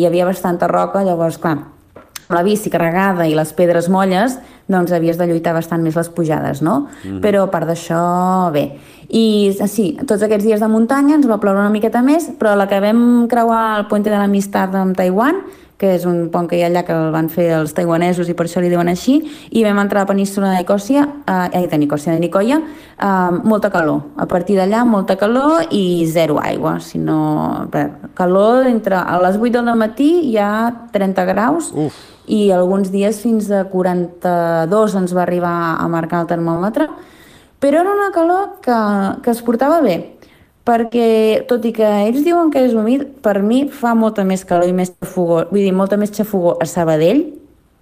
hi 0.00 0.06
havia 0.06 0.26
bastanta 0.28 0.68
roca, 0.68 1.02
llavors, 1.02 1.38
clar, 1.38 1.58
la 2.28 2.42
bici 2.42 2.70
carregada 2.70 3.26
i 3.28 3.34
les 3.36 3.52
pedres 3.56 3.88
molles, 3.92 4.38
doncs 4.70 4.92
havies 4.96 5.18
de 5.20 5.26
lluitar 5.28 5.52
bastant 5.56 5.82
més 5.84 5.96
les 5.96 6.08
pujades, 6.08 6.62
no? 6.62 6.80
Mm 6.80 7.10
-hmm. 7.10 7.20
Però 7.20 7.42
a 7.42 7.50
part 7.50 7.66
d'això, 7.66 8.50
bé. 8.52 8.78
I 9.08 9.52
sí, 9.66 9.98
tots 10.06 10.22
aquests 10.22 10.44
dies 10.44 10.60
de 10.60 10.68
muntanya 10.68 11.14
ens 11.14 11.28
va 11.28 11.38
ploure 11.38 11.60
una 11.60 11.70
miqueta 11.70 12.02
més, 12.02 12.30
però 12.38 12.56
la 12.56 12.66
que 12.66 12.80
vam 12.80 13.28
creuar 13.28 13.78
el 13.78 13.86
Puente 13.86 14.10
de 14.10 14.16
l'Amistat 14.16 14.74
amb 14.74 14.96
Taiwan, 14.96 15.34
que 15.78 15.94
és 15.96 16.06
un 16.06 16.30
pont 16.30 16.46
que 16.48 16.56
hi 16.56 16.62
ha 16.62 16.68
allà 16.70 16.84
que 16.86 16.94
el 16.94 17.10
van 17.12 17.28
fer 17.28 17.48
els 17.58 17.74
taiwanesos 17.74 18.28
i 18.30 18.36
per 18.38 18.46
això 18.46 18.62
li 18.62 18.70
diuen 18.70 18.88
així, 18.88 19.18
i 19.50 19.64
vam 19.66 19.82
entrar 19.82 20.02
a 20.02 20.04
la 20.04 20.12
península 20.12 20.52
de 20.52 20.62
Nicòsia, 20.62 21.04
eh, 21.26 21.66
de 21.66 21.78
Nicòsia, 21.82 22.14
de 22.14 22.20
Nicoya, 22.20 22.60
eh, 22.60 23.30
molta 23.42 23.70
calor. 23.70 24.02
A 24.16 24.26
partir 24.26 24.56
d'allà, 24.56 24.84
molta 24.84 25.16
calor 25.16 25.66
i 25.70 26.06
zero 26.06 26.38
aigua. 26.40 26.78
Si 26.80 26.98
no, 26.98 27.68
bé, 27.70 27.90
calor 28.14 28.66
entre 28.66 28.96
a 28.96 29.20
les 29.22 29.36
8 29.36 29.62
del 29.62 29.76
matí 29.76 30.10
hi 30.30 30.36
ha 30.38 30.88
30 30.92 31.24
graus, 31.24 31.72
Uf 31.74 32.14
i 32.26 32.50
alguns 32.52 32.90
dies 32.92 33.20
fins 33.20 33.50
a 33.52 33.64
42 33.68 34.94
ens 35.00 35.14
va 35.14 35.24
arribar 35.24 35.54
a 35.76 35.88
marcar 35.92 36.22
el 36.22 36.30
termòmetre, 36.30 36.88
però 37.60 37.80
era 37.80 37.92
una 37.92 38.10
calor 38.12 38.58
que, 38.64 38.76
que 39.22 39.32
es 39.32 39.42
portava 39.44 39.80
bé, 39.84 40.13
perquè 40.64 41.44
tot 41.48 41.64
i 41.68 41.72
que 41.76 41.86
ells 42.06 42.24
diuen 42.24 42.50
que 42.52 42.62
és 42.64 42.74
humit, 42.76 43.04
per 43.24 43.40
mi 43.44 43.64
fa 43.68 43.92
molta 43.94 44.24
més 44.24 44.44
calor 44.48 44.68
i 44.68 44.76
més 44.76 44.94
xafogó, 44.94 45.44
vull 45.50 45.60
dir, 45.60 45.74
molta 45.76 45.98
més 46.00 46.12
xafogó 46.14 46.56
a 46.60 46.68
Sabadell, 46.68 47.26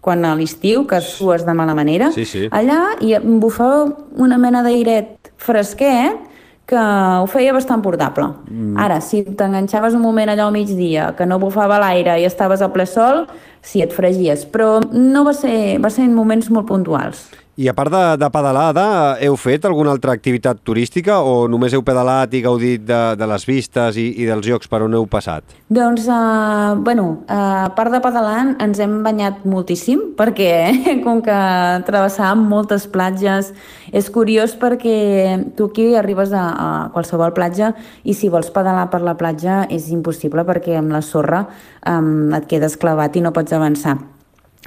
quan 0.03 0.25
a 0.27 0.35
l'estiu, 0.35 0.83
que 0.91 0.99
sues 1.01 1.47
de 1.47 1.55
mala 1.55 1.77
manera, 1.79 2.11
sí, 2.11 2.27
sí. 2.27 2.49
allà 2.51 2.97
hi 3.01 3.15
bufava 3.23 3.87
una 4.19 4.39
mena 4.43 4.65
d'airet 4.67 5.31
fresquet 5.39 6.29
que 6.67 6.81
ho 7.23 7.27
feia 7.31 7.53
bastant 7.55 7.83
portable. 7.85 8.27
Mm. 8.49 8.75
Ara, 8.81 8.99
si 9.05 9.23
t'enganxaves 9.23 9.95
un 9.95 10.03
moment 10.03 10.31
allà 10.33 10.47
al 10.47 10.55
migdia, 10.55 11.13
que 11.19 11.27
no 11.27 11.39
bufava 11.43 11.79
l'aire 11.83 12.17
i 12.19 12.27
estaves 12.27 12.63
a 12.63 12.71
ple 12.75 12.87
sol, 12.89 13.27
sí, 13.63 13.83
et 13.85 13.95
fregies, 13.95 14.47
però 14.49 14.81
no 14.91 15.23
va 15.27 15.35
ser, 15.37 15.79
va 15.83 15.91
ser 15.93 16.07
en 16.09 16.17
moments 16.19 16.51
molt 16.51 16.71
puntuals. 16.71 17.27
I 17.55 17.67
a 17.69 17.75
part 17.77 17.93
de, 17.93 18.01
de 18.17 18.29
pedalada, 18.33 18.83
heu 19.21 19.35
fet 19.37 19.67
alguna 19.69 19.91
altra 19.93 20.15
activitat 20.17 20.63
turística 20.65 21.19
o 21.21 21.45
només 21.53 21.75
heu 21.77 21.83
pedalat 21.85 22.33
i 22.33 22.41
gaudit 22.41 22.87
de, 22.89 23.01
de 23.21 23.27
les 23.29 23.45
vistes 23.45 23.99
i, 24.01 24.07
i 24.23 24.25
dels 24.25 24.47
llocs 24.49 24.71
per 24.73 24.81
on 24.87 24.97
heu 24.97 25.05
passat? 25.05 25.45
Doncs, 25.69 26.07
uh, 26.09 26.73
bueno, 26.81 27.05
uh, 27.27 27.67
a 27.67 27.69
part 27.77 27.93
de 27.93 28.01
pedalant 28.01 28.55
ens 28.65 28.81
hem 28.81 28.95
banyat 29.05 29.45
moltíssim 29.45 30.15
perquè 30.17 31.03
com 31.05 31.21
que 31.21 31.37
travessàvem 31.85 32.47
moltes 32.49 32.89
platges, 32.89 33.53
és 33.93 34.09
curiós 34.09 34.57
perquè 34.57 35.37
tu 35.53 35.69
aquí 35.69 35.91
arribes 36.01 36.33
a, 36.33 36.47
a 36.49 36.71
qualsevol 36.97 37.37
platja 37.37 37.75
i 38.09 38.17
si 38.17 38.33
vols 38.33 38.49
pedalar 38.49 38.89
per 38.89 39.05
la 39.05 39.19
platja 39.21 39.67
és 39.69 39.93
impossible 39.93 40.49
perquè 40.49 40.81
amb 40.81 40.97
la 40.97 41.05
sorra 41.05 41.45
um, 41.85 42.33
et 42.33 42.49
quedes 42.49 42.81
clavat 42.81 43.21
i 43.21 43.29
no 43.29 43.37
pots 43.37 43.53
avançar. 43.53 43.99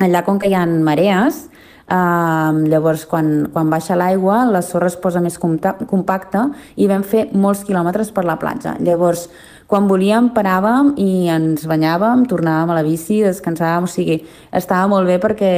Allà, 0.05 0.21
com 0.27 0.37
que 0.37 0.51
hi 0.51 0.53
ha 0.53 0.67
marees, 0.69 1.47
Uh, 1.85 2.65
llavors, 2.65 3.03
quan, 3.05 3.45
quan 3.53 3.69
baixa 3.69 3.93
l'aigua, 3.93 4.39
la 4.49 4.63
sorra 4.65 4.87
es 4.89 4.95
posa 4.97 5.21
més 5.21 5.35
compacta 5.37 6.47
i 6.81 6.87
vam 6.89 7.03
fer 7.05 7.27
molts 7.37 7.61
quilòmetres 7.67 8.09
per 8.15 8.23
la 8.25 8.39
platja. 8.41 8.73
Llavors, 8.81 9.27
quan 9.69 9.85
volíem 9.89 10.31
paràvem 10.33 10.91
i 11.01 11.27
ens 11.29 11.67
banyàvem, 11.69 12.25
tornàvem 12.29 12.73
a 12.73 12.79
la 12.79 12.83
bici, 12.85 13.19
descansàvem, 13.25 13.85
o 13.85 13.89
sigui, 13.89 14.19
estava 14.53 14.89
molt 14.89 15.09
bé 15.09 15.19
perquè, 15.21 15.53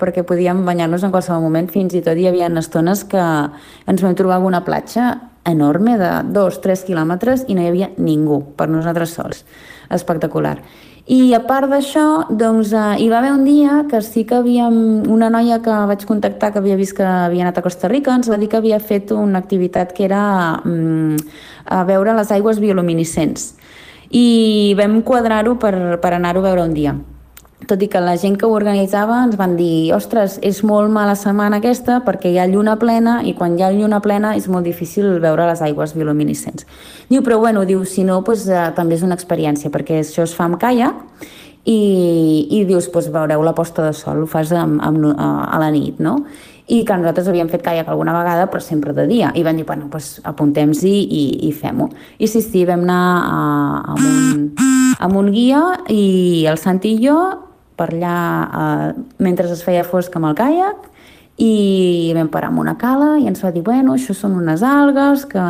perquè 0.00 0.24
podíem 0.28 0.60
banyar-nos 0.68 1.04
en 1.04 1.12
qualsevol 1.12 1.44
moment, 1.44 1.72
fins 1.72 1.96
i 1.96 2.04
tot 2.04 2.20
hi 2.20 2.28
havia 2.28 2.52
estones 2.60 3.04
que 3.08 3.24
ens 3.88 4.04
vam 4.04 4.16
trobar 4.16 4.42
una 4.44 4.64
platja 4.64 5.14
enorme 5.48 5.98
de 5.98 6.10
dos, 6.32 6.60
tres 6.60 6.84
quilòmetres 6.86 7.46
i 7.48 7.56
no 7.56 7.64
hi 7.64 7.72
havia 7.72 7.90
ningú, 7.96 8.42
per 8.56 8.68
nosaltres 8.68 9.16
sols. 9.16 9.44
Espectacular. 9.90 10.58
I 11.10 11.32
a 11.34 11.40
part 11.42 11.66
d'això, 11.66 12.28
doncs, 12.30 12.70
eh, 12.72 13.02
hi 13.02 13.08
va 13.10 13.18
haver 13.18 13.32
un 13.34 13.44
dia 13.44 13.80
que 13.90 14.02
sí 14.02 14.24
que 14.24 14.36
havíem... 14.38 15.02
Una 15.10 15.30
noia 15.30 15.58
que 15.62 15.70
vaig 15.90 16.04
contactar 16.06 16.52
que 16.52 16.60
havia 16.60 16.76
vist 16.78 16.94
que 16.96 17.02
havia 17.02 17.42
anat 17.42 17.58
a 17.58 17.62
Costa 17.62 17.88
Rica 17.90 18.14
ens 18.14 18.30
va 18.30 18.38
dir 18.38 18.48
que 18.48 18.60
havia 18.60 18.78
fet 18.78 19.10
una 19.10 19.42
activitat 19.42 19.92
que 19.96 20.04
era 20.06 20.60
mm, 20.64 21.16
a 21.66 21.82
veure 21.84 22.14
les 22.14 22.30
aigües 22.30 22.60
bioluminescents. 22.62 23.54
I 24.10 24.76
vam 24.78 25.00
quadrar-ho 25.02 25.56
per, 25.58 25.98
per 25.98 26.14
anar-ho 26.14 26.44
a 26.44 26.48
veure 26.50 26.68
un 26.68 26.74
dia 26.76 26.94
tot 27.68 27.82
i 27.82 27.88
que 27.90 28.00
la 28.02 28.14
gent 28.20 28.36
que 28.38 28.46
ho 28.46 28.54
organitzava 28.54 29.20
ens 29.26 29.36
van 29.40 29.56
dir 29.58 29.92
ostres, 29.96 30.38
és 30.42 30.62
molt 30.66 30.90
mala 30.92 31.14
setmana 31.18 31.60
aquesta 31.60 32.00
perquè 32.06 32.32
hi 32.32 32.38
ha 32.40 32.48
lluna 32.50 32.76
plena 32.80 33.20
i 33.26 33.34
quan 33.38 33.58
hi 33.58 33.64
ha 33.64 33.72
lluna 33.74 34.00
plena 34.04 34.34
és 34.38 34.48
molt 34.48 34.66
difícil 34.68 35.18
veure 35.22 35.46
les 35.48 35.62
aigües 35.62 35.94
bioluminescents. 35.96 36.66
Diu, 37.10 37.22
però 37.22 37.38
bueno, 37.42 37.66
diu, 37.68 37.84
si 37.84 38.06
no, 38.08 38.20
doncs, 38.26 38.48
eh, 38.48 38.70
també 38.76 38.98
és 38.98 39.06
una 39.06 39.18
experiència 39.18 39.70
perquè 39.70 40.00
això 40.02 40.26
es 40.26 40.34
fa 40.36 40.48
amb 40.48 40.60
caia 40.62 40.92
i, 41.64 42.48
i 42.50 42.64
dius, 42.66 42.90
doncs 42.92 43.12
veureu 43.14 43.44
la 43.46 43.54
posta 43.54 43.86
de 43.86 43.92
sol, 43.94 44.24
ho 44.24 44.30
fas 44.30 44.52
amb, 44.56 44.80
amb, 44.82 45.12
a, 45.16 45.60
la 45.62 45.70
nit, 45.74 46.00
no? 46.02 46.22
i 46.72 46.84
que 46.86 46.96
nosaltres 46.96 47.26
havíem 47.28 47.50
fet 47.50 47.62
caiac 47.64 47.88
alguna 47.90 48.14
vegada, 48.16 48.46
però 48.48 48.62
sempre 48.62 48.94
de 48.96 49.04
dia. 49.10 49.32
I 49.34 49.42
van 49.44 49.58
dir, 49.58 49.66
bueno, 49.68 49.88
doncs 49.92 50.20
apuntem-s'hi 50.24 50.92
i, 51.04 51.22
i 51.48 51.52
fem-ho. 51.52 51.90
I 52.22 52.28
sí, 52.30 52.40
sí, 52.40 52.62
vam 52.64 52.86
anar 52.86 53.02
a, 53.18 53.40
a, 53.92 53.96
un, 53.98 54.46
amb 55.02 55.18
un 55.18 55.32
guia 55.34 55.62
i 55.92 56.46
el 56.48 56.60
Santi 56.62 56.94
i 56.94 57.00
jo 57.02 57.18
per 57.76 57.90
allà 57.92 58.16
eh, 58.46 59.02
mentre 59.22 59.50
es 59.50 59.64
feia 59.64 59.84
fosc 59.84 60.14
amb 60.16 60.30
el 60.30 60.38
caiac 60.38 60.88
i 61.42 62.12
vam 62.14 62.28
parar 62.28 62.52
en 62.52 62.60
una 62.60 62.76
cala 62.78 63.16
i 63.18 63.26
ens 63.26 63.42
va 63.42 63.50
dir, 63.50 63.64
bueno, 63.64 63.96
això 63.96 64.14
són 64.14 64.36
unes 64.36 64.62
algues 64.62 65.24
que, 65.26 65.42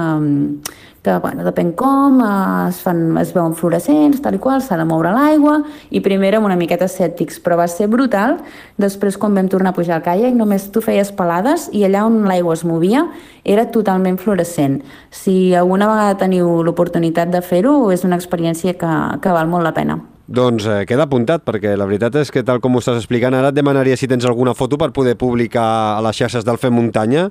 que 1.03 1.17
bueno, 1.19 1.43
depèn 1.43 1.73
com, 1.75 2.21
eh, 2.23 2.69
es, 2.69 2.79
fan, 2.85 3.03
es 3.19 3.33
veuen 3.35 3.57
fluorescents, 3.59 4.23
tal 4.23 4.39
i 4.39 4.41
qual, 4.41 4.63
s'ha 4.63 4.79
de 4.79 4.87
moure 4.87 5.11
l'aigua, 5.13 5.59
i 5.91 6.01
primer 6.01 6.31
érem 6.31 6.47
una 6.47 6.57
miqueta 6.57 6.87
escèptics, 6.87 7.41
però 7.43 7.59
va 7.59 7.67
ser 7.69 7.91
brutal. 7.91 8.39
Després, 8.81 9.19
quan 9.19 9.35
vam 9.35 9.51
tornar 9.51 9.75
a 9.75 9.77
pujar 9.77 9.99
al 9.99 10.07
caiac, 10.07 10.39
només 10.39 10.71
tu 10.73 10.81
feies 10.85 11.11
pelades 11.19 11.67
i 11.75 11.83
allà 11.89 12.07
on 12.07 12.23
l'aigua 12.31 12.55
es 12.55 12.65
movia 12.65 13.09
era 13.43 13.67
totalment 13.75 14.21
fluorescent. 14.23 14.81
Si 15.11 15.53
alguna 15.59 15.91
vegada 15.91 16.21
teniu 16.23 16.63
l'oportunitat 16.63 17.35
de 17.35 17.43
fer-ho, 17.43 17.91
és 17.91 18.07
una 18.07 18.17
experiència 18.17 18.79
que, 18.79 18.95
que 19.21 19.35
val 19.35 19.51
molt 19.51 19.67
la 19.67 19.75
pena. 19.75 19.99
Doncs 20.31 20.67
eh, 20.71 20.83
queda 20.87 21.09
apuntat, 21.09 21.43
perquè 21.43 21.75
la 21.77 21.87
veritat 21.89 22.15
és 22.21 22.31
que 22.31 22.45
tal 22.47 22.61
com 22.63 22.77
ho 22.77 22.83
estàs 22.83 23.01
explicant, 23.01 23.35
ara 23.35 23.51
et 23.51 23.57
demanaria 23.57 23.97
si 23.99 24.07
tens 24.11 24.27
alguna 24.29 24.55
foto 24.55 24.79
per 24.79 24.93
poder 24.95 25.17
publicar 25.19 25.67
a 25.97 26.01
les 26.07 26.21
xarxes 26.21 26.47
del 26.47 26.61
Fem 26.63 26.75
Muntanya, 26.79 27.29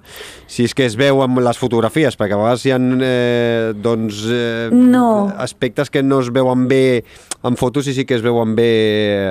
si 0.52 0.68
és 0.68 0.76
que 0.76 0.86
es 0.90 0.98
veu 1.00 1.24
amb 1.24 1.40
les 1.40 1.62
fotografies, 1.62 2.20
perquè 2.20 2.36
a 2.36 2.42
vegades 2.42 2.68
hi 2.68 2.76
ha 2.76 2.82
eh, 2.82 3.72
doncs, 3.80 4.26
eh, 4.28 4.70
no. 4.76 5.32
aspectes 5.40 5.90
que 5.90 6.04
no 6.04 6.20
es 6.20 6.34
veuen 6.36 6.68
bé 6.68 7.06
en 7.48 7.58
fotos 7.58 7.88
i 7.88 7.96
sí 7.96 8.06
que 8.06 8.20
es 8.20 8.26
veuen 8.26 8.56
bé 8.60 8.72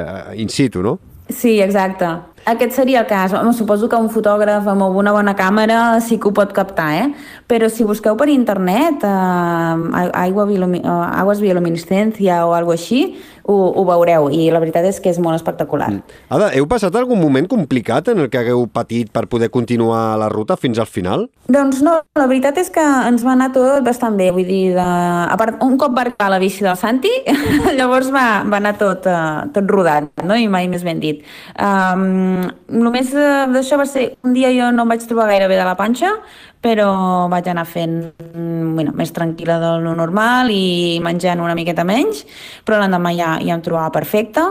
eh, 0.01 0.40
in 0.40 0.49
situ, 0.49 0.83
no? 0.83 0.99
Sí, 1.31 1.61
exacte. 1.61 2.07
Aquest 2.49 2.73
seria 2.73 3.01
el 3.01 3.07
cas. 3.07 3.33
Home, 3.37 3.53
suposo 3.53 3.88
que 3.88 3.99
un 4.01 4.09
fotògraf 4.11 4.66
amb 4.73 4.96
una 4.96 5.12
bona 5.12 5.35
càmera 5.37 6.01
sí 6.03 6.16
que 6.18 6.31
ho 6.31 6.33
pot 6.35 6.55
captar, 6.57 6.88
eh? 6.96 7.09
Però 7.46 7.68
si 7.70 7.85
busqueu 7.85 8.16
per 8.18 8.31
internet 8.33 9.05
eh, 9.05 10.09
aigua 10.25 10.46
biolumi 10.49 10.81
eh, 10.81 10.96
aguas 11.20 11.42
bioluminescència 11.44 12.40
o 12.49 12.55
alguna 12.57 12.79
així, 12.81 13.03
ho, 13.44 13.57
ho 13.74 13.85
veureu 13.88 14.29
i 14.35 14.48
la 14.53 14.61
veritat 14.62 14.87
és 14.88 15.00
que 15.03 15.11
és 15.12 15.20
molt 15.22 15.38
espectacular. 15.38 15.90
Mm. 15.92 16.18
Ada, 16.37 16.50
heu 16.59 16.66
passat 16.70 16.96
algun 16.98 17.20
moment 17.20 17.48
complicat 17.50 18.11
en 18.12 18.24
el 18.24 18.31
que 18.33 18.40
hagueu 18.40 18.66
patit 18.72 19.11
per 19.12 19.26
poder 19.31 19.50
continuar 19.55 20.18
la 20.20 20.31
ruta 20.33 20.57
fins 20.61 20.81
al 20.81 20.88
final? 20.90 21.29
Doncs 21.50 21.81
no, 21.87 21.96
la 22.18 22.26
veritat 22.31 22.61
és 22.62 22.70
que 22.72 22.83
ens 22.83 23.24
va 23.26 23.35
anar 23.35 23.50
tot 23.55 23.85
bastant 23.87 24.18
bé, 24.18 24.31
vull 24.35 24.46
dir, 24.46 24.74
de... 24.76 24.85
a 24.85 25.37
part, 25.40 25.61
un 25.66 25.76
cop 25.81 25.96
va 25.96 26.05
arribar 26.07 26.31
la 26.33 26.40
bici 26.42 26.64
del 26.66 26.79
Santi, 26.79 27.12
llavors 27.79 28.11
va, 28.14 28.26
va 28.46 28.61
anar 28.61 28.76
tot, 28.81 29.09
uh, 29.11 29.48
tot 29.55 29.70
rodat, 29.70 30.11
no? 30.24 30.37
i 30.38 30.48
mai 30.50 30.68
més 30.70 30.85
ben 30.87 31.00
dit. 31.03 31.24
Um, 31.59 32.46
només 32.70 33.14
uh, 33.16 33.48
d'això 33.50 33.81
va 33.81 33.88
ser, 33.88 34.12
un 34.26 34.37
dia 34.37 34.53
jo 34.55 34.70
no 34.74 34.87
em 34.87 34.94
vaig 34.94 35.07
trobar 35.09 35.31
gaire 35.33 35.50
bé 35.50 35.59
de 35.59 35.66
la 35.66 35.76
panxa, 35.79 36.14
però 36.61 36.90
vaig 37.33 37.49
anar 37.49 37.64
fent 37.68 37.96
bueno, 38.35 38.92
més 38.96 39.12
tranquil·la 39.16 39.57
del 39.62 39.88
normal 39.96 40.53
i 40.53 41.01
menjant 41.03 41.40
una 41.40 41.57
miqueta 41.57 41.87
menys, 41.88 42.27
però 42.64 42.81
l'endemà 42.81 43.14
ja, 43.16 43.35
ja 43.40 43.57
em 43.57 43.64
trobava 43.64 43.92
perfecta 43.94 44.51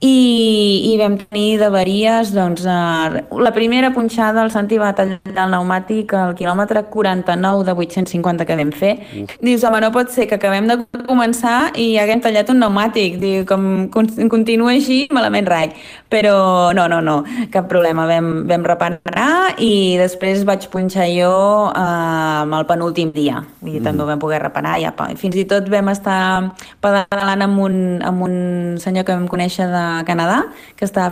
i, 0.00 0.92
i 0.92 0.96
vam 1.00 1.16
tenir 1.18 1.58
d'averies 1.58 2.30
doncs, 2.34 2.62
eh, 2.62 3.22
la 3.42 3.52
primera 3.54 3.90
punxada 3.94 4.44
el 4.44 4.52
Santi 4.54 4.78
va 4.78 4.92
tallar 4.94 5.18
el 5.18 5.34
pneumàtic 5.34 6.14
al 6.14 6.34
quilòmetre 6.38 6.84
49 6.92 7.64
de 7.66 7.74
850 7.74 8.46
que 8.46 8.58
vam 8.60 8.70
fer. 8.70 8.94
Uf. 9.24 9.34
dius, 9.42 9.64
home, 9.66 9.80
no 9.82 9.90
pot 9.94 10.12
ser 10.14 10.28
que 10.30 10.38
acabem 10.38 10.68
de 10.70 10.78
començar 11.08 11.72
i 11.74 11.96
haguem 11.98 12.22
tallat 12.22 12.50
un 12.54 12.62
pneumàtic. 12.62 13.18
Diu, 13.18 13.44
com 13.48 13.88
continua 14.30 14.76
així, 14.76 15.06
malament 15.14 15.50
rai 15.50 15.72
però 16.08 16.72
no, 16.72 16.88
no, 16.88 17.00
no 17.04 17.22
cap 17.52 17.68
problema, 17.68 18.06
vam, 18.08 18.46
vam 18.48 18.64
reparar 18.64 19.58
i 19.60 19.98
després 20.00 20.44
vaig 20.48 20.66
punxar 20.72 21.08
jo 21.12 21.32
eh, 21.68 22.56
el 22.58 22.66
penúltim 22.68 23.12
dia. 23.12 23.42
I 23.62 23.78
mm. 23.78 23.84
també 23.84 24.04
ho 24.04 24.08
vam 24.08 24.22
poder 24.22 24.40
reparar. 24.42 24.78
Ja, 24.80 24.94
fins 25.20 25.36
i 25.36 25.44
tot 25.48 25.68
vam 25.72 25.92
estar 25.92 26.18
pedalant 26.84 27.44
amb 27.44 27.62
un, 27.66 27.76
amb 28.04 28.24
un 28.24 28.36
senyor 28.80 29.04
que 29.04 29.16
vam 29.16 29.28
conèixer 29.30 29.68
de 29.68 29.87
Canadà, 30.08 30.40
que 30.76 30.88
està 30.88 31.10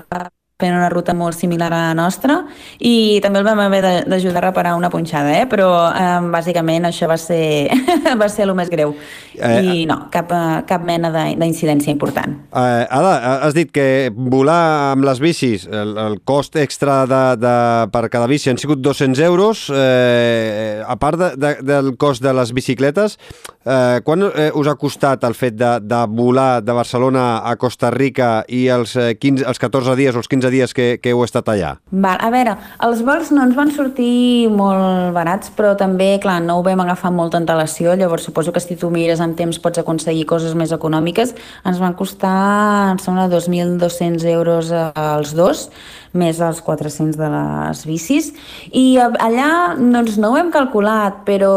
fent 0.57 0.73
una 0.73 0.89
ruta 0.89 1.13
molt 1.13 1.37
similar 1.37 1.67
a 1.69 1.79
la 1.91 1.97
nostra 1.97 2.39
i 2.81 3.21
també 3.21 3.43
el 3.43 3.45
vam 3.45 3.59
haver 3.61 3.83
d'ajudar 4.09 4.41
a 4.41 4.47
reparar 4.47 4.71
una 4.79 4.89
punxada, 4.89 5.35
eh? 5.37 5.45
però 5.45 5.67
eh, 5.91 6.31
bàsicament 6.33 6.89
això 6.89 7.05
va 7.11 7.19
ser, 7.21 7.69
va 8.23 8.29
ser 8.33 8.47
el 8.47 8.55
més 8.57 8.71
greu 8.73 8.95
eh, 9.37 9.59
i 9.61 9.85
no, 9.85 10.07
cap, 10.09 10.33
eh, 10.33 10.63
cap 10.65 10.87
mena 10.89 11.11
d'incidència 11.13 11.93
important. 11.93 12.39
Eh, 12.57 12.87
Ada, 12.89 13.13
has 13.45 13.53
dit 13.53 13.69
que 13.69 14.09
volar 14.17 14.95
amb 14.95 15.05
les 15.05 15.21
bicis, 15.21 15.67
el, 15.69 15.93
el 16.01 16.17
cost 16.25 16.57
extra 16.57 17.03
de, 17.05 17.21
de, 17.37 17.53
per 17.93 18.07
cada 18.09 18.25
bici 18.31 18.49
han 18.49 18.57
sigut 18.57 18.81
200 18.81 19.21
euros, 19.29 19.67
eh, 19.77 20.81
a 20.81 20.97
part 20.97 21.21
de, 21.21 21.31
de, 21.37 21.53
del 21.69 21.93
cost 22.01 22.25
de 22.25 22.33
les 22.33 22.55
bicicletes, 22.57 23.19
eh, 23.61 24.01
quan 24.09 24.25
eh, 24.31 24.49
us 24.57 24.73
ha 24.73 24.77
costat 24.81 25.29
el 25.29 25.37
fet 25.37 25.61
de, 25.61 25.75
de 25.85 26.01
volar 26.17 26.65
de 26.65 26.81
Barcelona 26.81 27.27
a 27.45 27.59
Costa 27.61 27.93
Rica 27.93 28.41
i 28.49 28.65
els, 28.73 28.97
15, 28.97 29.45
els 29.45 29.61
14 29.61 30.01
dies 30.01 30.17
o 30.17 30.25
els 30.25 30.33
15 30.33 30.46
15 30.47 30.51
dies 30.51 30.75
que, 30.75 30.99
que 31.03 31.11
heu 31.11 31.23
estat 31.25 31.49
allà? 31.51 31.77
Val, 31.91 32.19
a 32.23 32.31
veure, 32.31 32.55
els 32.87 33.03
vols 33.07 33.33
no 33.35 33.45
ens 33.47 33.57
van 33.57 33.73
sortir 33.75 34.49
molt 34.53 35.15
barats, 35.17 35.51
però 35.57 35.75
també, 35.79 36.17
clar, 36.23 36.39
no 36.45 36.59
ho 36.59 36.65
vam 36.67 36.83
agafar 36.85 37.11
amb 37.11 37.21
molta 37.23 37.41
antelació, 37.41 37.97
llavors 37.99 38.27
suposo 38.29 38.55
que 38.55 38.63
si 38.63 38.79
tu 38.79 38.91
mires 38.95 39.23
amb 39.23 39.37
temps 39.39 39.59
pots 39.63 39.83
aconseguir 39.83 40.27
coses 40.29 40.55
més 40.59 40.73
econòmiques. 40.77 41.35
Ens 41.67 41.83
van 41.83 41.97
costar, 41.99 42.93
em 42.95 43.03
sembla, 43.03 43.29
2.200 43.33 44.27
euros 44.37 44.73
als 44.73 45.35
dos, 45.37 45.69
més 46.13 46.41
els 46.41 46.61
400 46.65 47.17
de 47.19 47.31
les 47.33 47.83
bicis. 47.89 48.33
I 48.73 48.99
allà 49.01 49.77
doncs 49.77 50.19
no 50.21 50.33
ho 50.33 50.39
hem 50.41 50.53
calculat 50.55 51.25
però 51.27 51.53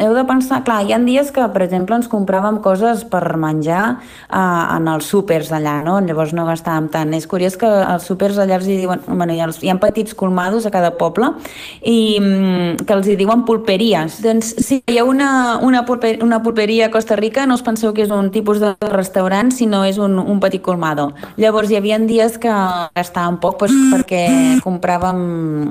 heu 0.00 0.14
de 0.16 0.24
pensar, 0.28 0.62
clar, 0.66 0.82
hi 0.84 0.94
ha 0.94 1.00
dies 1.04 1.30
que 1.34 1.44
per 1.52 1.64
exemple 1.66 1.96
ens 1.98 2.08
compràvem 2.10 2.60
coses 2.64 3.04
per 3.10 3.36
menjar 3.40 3.82
eh, 3.94 4.38
en 4.38 4.88
els 4.90 5.08
súpers 5.10 5.52
allà, 5.54 5.80
no? 5.86 5.98
llavors 6.04 6.34
no 6.36 6.46
gastàvem 6.48 6.88
tant. 6.92 7.14
És 7.16 7.28
curiós 7.30 7.58
que 7.60 7.68
els 7.68 8.06
súpers 8.08 8.38
allà 8.40 8.58
els 8.58 8.68
hi 8.68 8.78
diuen 8.82 9.02
bueno, 9.06 9.32
hi, 9.34 9.40
ha, 9.42 9.48
hi 9.50 9.72
ha 9.72 9.78
petits 9.82 10.14
colmados 10.14 10.66
a 10.66 10.72
cada 10.74 10.94
poble 10.98 11.32
i 11.82 12.18
mm, 12.20 12.84
que 12.86 12.96
els 12.96 13.08
hi 13.10 13.18
diuen 13.20 13.44
pulperies. 13.48 14.20
Doncs 14.24 14.54
si 14.64 14.80
hi 14.90 14.98
ha 15.00 15.04
una, 15.08 15.58
una, 15.62 15.84
pulper, 15.86 16.16
una 16.24 16.40
pulperia 16.42 16.88
a 16.88 16.92
Costa 16.94 17.18
Rica 17.20 17.46
no 17.46 17.58
us 17.58 17.64
penseu 17.66 17.94
que 17.94 18.04
és 18.04 18.12
un 18.14 18.30
tipus 18.34 18.60
de 18.62 18.74
restaurant 18.92 19.52
sinó 19.54 19.84
és 19.86 19.98
un, 20.02 20.18
un 20.18 20.40
petit 20.42 20.62
colmado. 20.64 21.10
Llavors 21.40 21.70
hi 21.70 21.78
havia 21.78 21.98
dies 22.04 22.38
que 22.40 22.52
gastàvem 22.96 23.38
poc 23.42 23.60
doncs, 23.64 23.73
perquè 23.92 24.24
compràvem 24.64 25.20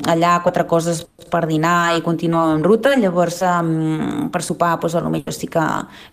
allà 0.09 0.37
quatre 0.43 0.65
coses 0.69 1.03
per 1.33 1.45
dinar 1.49 1.95
i 1.97 2.03
continuàvem 2.05 2.59
en 2.59 2.65
ruta, 2.65 2.93
llavors 2.99 3.39
per 3.41 4.43
sopar 4.45 4.75
doncs, 4.77 4.93
potser 5.01 5.33
sí 5.35 5.49
que, 5.49 5.63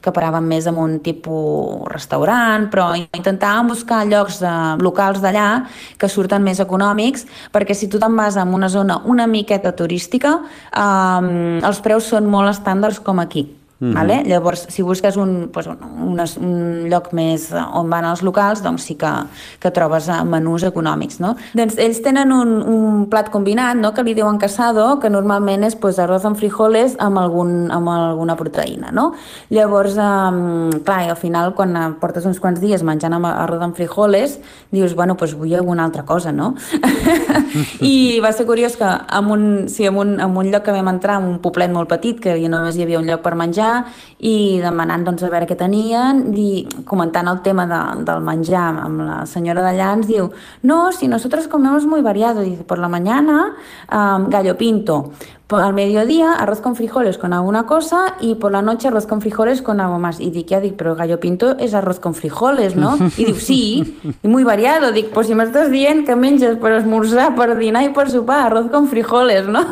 que 0.00 0.14
paràvem 0.14 0.48
més 0.48 0.66
en 0.70 0.78
un 0.80 0.98
tipus 1.04 1.84
restaurant, 1.92 2.68
però 2.72 2.90
intentàvem 2.96 3.72
buscar 3.74 4.02
llocs 4.08 4.40
de, 4.40 4.54
locals 4.80 5.20
d'allà 5.20 5.66
que 6.00 6.08
surten 6.08 6.42
més 6.46 6.60
econòmics, 6.60 7.26
perquè 7.52 7.76
si 7.76 7.90
tu 7.92 8.00
te'n 8.00 8.16
vas 8.16 8.40
a 8.40 8.44
una 8.48 8.68
zona 8.72 9.00
una 9.04 9.26
miqueta 9.26 9.72
turística, 9.76 10.38
um, 10.72 11.60
els 11.60 11.80
preus 11.84 12.08
són 12.10 12.28
molt 12.30 12.54
estàndards 12.56 13.00
com 13.04 13.20
aquí. 13.20 13.59
-hmm. 13.80 13.94
vale? 13.94 14.22
Llavors, 14.26 14.66
si 14.68 14.82
busques 14.82 15.16
un, 15.16 15.50
pues, 15.52 15.66
un, 15.66 15.78
un, 15.82 16.20
un 16.20 16.88
lloc 16.90 17.12
més 17.12 17.50
on 17.52 17.88
van 17.90 18.04
els 18.04 18.22
locals, 18.22 18.62
doncs 18.62 18.84
sí 18.84 18.94
que, 18.94 19.10
que 19.58 19.70
trobes 19.70 20.08
menús 20.24 20.64
econòmics. 20.64 21.20
No? 21.20 21.36
Doncs 21.54 21.78
ells 21.78 22.02
tenen 22.02 22.32
un, 22.32 22.60
un 22.62 23.06
plat 23.10 23.30
combinat 23.30 23.76
no? 23.76 23.92
que 23.94 24.02
li 24.02 24.14
diuen 24.14 24.38
casado, 24.38 24.98
que 25.00 25.10
normalment 25.10 25.64
és 25.64 25.76
pues, 25.76 25.98
arroz 25.98 26.24
amb 26.24 26.36
frijoles 26.36 26.96
amb, 26.98 27.18
algun, 27.18 27.70
amb 27.70 27.88
alguna 27.88 28.36
proteïna. 28.36 28.92
No? 28.92 29.14
Llavors, 29.50 29.96
um, 29.96 30.70
clar, 30.84 31.08
al 31.10 31.16
final, 31.16 31.54
quan 31.54 31.96
portes 32.00 32.26
uns 32.26 32.40
quants 32.40 32.60
dies 32.60 32.82
menjant 32.82 33.14
amb 33.16 33.26
arroz 33.30 33.62
amb 33.62 33.76
frijoles, 33.76 34.38
dius, 34.70 34.94
bueno, 34.94 35.16
pues 35.16 35.34
vull 35.34 35.54
alguna 35.54 35.84
altra 35.84 36.04
cosa, 36.04 36.32
no? 36.32 36.54
I 37.80 38.20
va 38.22 38.32
ser 38.32 38.46
curiós 38.46 38.76
que 38.76 38.86
en 38.86 39.30
un, 39.30 39.68
sí, 39.68 39.86
en 39.86 39.96
un, 39.96 40.14
en 40.20 40.36
un 40.36 40.50
lloc 40.50 40.64
que 40.64 40.74
vam 40.74 40.88
entrar, 40.92 41.20
en 41.20 41.28
un 41.28 41.38
poblet 41.42 41.72
molt 41.72 41.88
petit, 41.90 42.20
que 42.20 42.36
només 42.48 42.76
hi 42.76 42.84
havia 42.84 43.00
un 43.00 43.08
lloc 43.08 43.22
per 43.24 43.34
menjar, 43.38 43.69
i 44.18 44.60
demanant 44.62 45.04
doncs, 45.06 45.24
a 45.24 45.32
veure 45.32 45.48
què 45.48 45.56
tenien 45.58 46.22
i 46.36 46.66
comentant 46.88 47.28
el 47.30 47.42
tema 47.46 47.66
de, 47.70 47.80
del 48.08 48.22
menjar 48.26 48.68
amb 48.86 49.04
la 49.06 49.18
senyora 49.30 49.64
d'allà 49.66 49.92
ens 49.98 50.08
diu 50.10 50.30
no, 50.62 50.80
si 50.92 51.08
nosotros 51.08 51.48
comemos 51.48 51.86
muy 51.86 52.02
variado 52.02 52.42
dice, 52.46 52.64
por 52.64 52.78
la 52.78 52.88
mañana 52.88 53.54
um, 53.90 54.28
gallo 54.30 54.56
pinto 54.56 55.12
al 55.58 55.74
mediodía 55.74 56.34
arroz 56.34 56.60
con 56.60 56.76
frijoles 56.76 57.18
con 57.18 57.32
alguna 57.32 57.66
cosa 57.66 58.14
y 58.20 58.36
por 58.36 58.52
la 58.52 58.62
noche 58.62 58.88
arroz 58.88 59.06
con 59.06 59.20
frijoles 59.20 59.62
con 59.62 59.80
algo 59.80 59.98
más. 59.98 60.20
Y 60.20 60.30
dic, 60.30 60.48
ja 60.50 60.60
dic, 60.60 60.76
però 60.76 60.94
gallo 60.94 61.18
pinto 61.20 61.56
és 61.58 61.74
arroz 61.74 61.98
con 61.98 62.14
frijoles, 62.14 62.76
no? 62.76 62.96
I 63.16 63.24
diu, 63.24 63.34
sí, 63.34 63.98
i 64.22 64.28
muy 64.28 64.44
variado. 64.44 64.92
Dic, 64.92 65.10
pues 65.14 65.26
si 65.26 65.34
m'estàs 65.34 65.70
dient 65.72 66.04
que 66.06 66.16
menges 66.16 66.56
per 66.62 66.76
esmorzar, 66.78 67.34
per 67.36 67.56
dinar 67.58 67.82
i 67.86 67.92
per 67.96 68.08
sopar 68.10 68.44
arroz 68.46 68.70
con 68.70 68.88
frijoles, 68.88 69.48
no? 69.50 69.64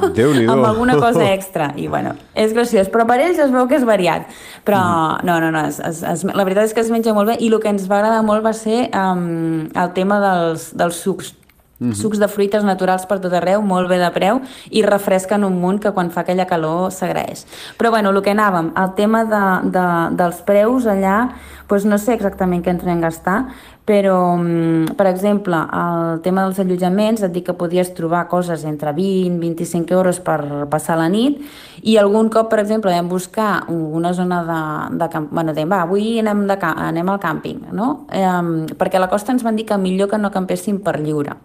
Amb 0.51 0.67
alguna 0.67 0.99
cosa 0.99 1.33
extra. 1.33 1.73
I 1.77 1.88
bueno, 1.88 2.14
és 2.35 2.55
graciós. 2.57 2.91
Però 2.93 3.07
per 3.07 3.21
ells 3.23 3.38
es 3.38 3.55
veu 3.55 3.69
que 3.71 3.79
és 3.79 3.87
variat. 3.87 4.29
Però 4.67 4.83
no, 5.23 5.41
no, 5.41 5.53
no, 5.55 5.67
es, 5.69 5.79
es, 5.81 6.03
es, 6.03 6.25
la 6.27 6.45
veritat 6.45 6.69
és 6.69 6.75
que 6.75 6.83
es 6.85 6.93
menja 6.93 7.14
molt 7.17 7.31
bé 7.33 7.38
i 7.38 7.53
el 7.53 7.61
que 7.62 7.71
ens 7.71 7.88
va 7.91 8.01
agradar 8.01 8.25
molt 8.27 8.45
va 8.45 8.55
ser 8.57 8.88
um, 8.91 9.69
el 9.73 9.93
tema 9.97 10.19
dels, 10.23 10.73
dels 10.79 10.99
sucs 11.05 11.35
Mm 11.79 11.91
-hmm. 11.91 11.95
Sucs 11.95 12.19
de 12.19 12.29
fruites 12.29 12.64
naturals 12.64 13.07
per 13.07 13.21
tot 13.21 13.33
arreu, 13.33 13.62
molt 13.62 13.88
bé 13.88 13.99
de 13.99 14.11
preu 14.11 14.41
i 14.71 14.83
refresquen 14.83 15.45
un 15.45 15.61
munt 15.61 15.81
que 15.81 15.93
quan 15.93 16.11
fa 16.11 16.21
aquella 16.21 16.47
calor 16.47 16.91
s'agraeix. 16.91 17.47
Però 17.79 17.91
bueno, 17.91 18.11
el 18.11 18.23
que 18.23 18.35
anàvem, 18.35 18.73
el 18.77 18.95
tema 18.95 19.25
de, 19.25 19.71
de, 19.71 20.17
dels 20.17 20.43
preus 20.43 20.87
allà, 20.87 21.29
doncs 21.69 21.85
no 21.85 21.99
sé 21.99 22.14
exactament 22.14 22.62
què 22.64 22.71
ens 22.71 22.85
vam 22.85 23.01
gastar, 23.01 23.45
però, 23.88 24.37
mm, 24.37 24.96
per 24.96 25.07
exemple, 25.07 25.57
el 25.57 26.20
tema 26.20 26.42
dels 26.44 26.59
allotjaments, 26.61 27.22
et 27.22 27.33
dic 27.33 27.46
que 27.46 27.55
podies 27.57 27.94
trobar 27.96 28.27
coses 28.29 28.66
entre 28.68 28.92
20 28.92 29.33
i 29.33 29.38
25 29.40 29.94
euros 29.96 30.20
per 30.20 30.66
passar 30.68 30.98
la 31.01 31.09
nit, 31.09 31.40
i 31.83 31.96
algun 31.96 32.29
cop, 32.29 32.51
per 32.51 32.59
exemple, 32.61 32.92
vam 32.92 33.09
buscar 33.09 33.64
una 33.72 34.12
zona 34.12 34.42
de, 34.44 34.98
de 34.98 35.09
camp... 35.09 35.31
Bueno, 35.33 35.55
dèiem, 35.57 35.72
va, 35.72 35.81
avui 35.87 36.18
anem, 36.20 36.44
de, 36.46 36.59
anem 36.61 37.09
al 37.09 37.18
càmping, 37.18 37.64
no? 37.72 38.05
Eh, 38.12 38.77
perquè 38.77 39.01
a 39.01 39.07
la 39.07 39.09
costa 39.09 39.33
ens 39.33 39.42
van 39.42 39.57
dir 39.57 39.64
que 39.64 39.81
millor 39.81 40.12
que 40.12 40.20
no 40.20 40.31
campéssim 40.31 40.83
per 40.85 40.98
lliure 41.01 41.38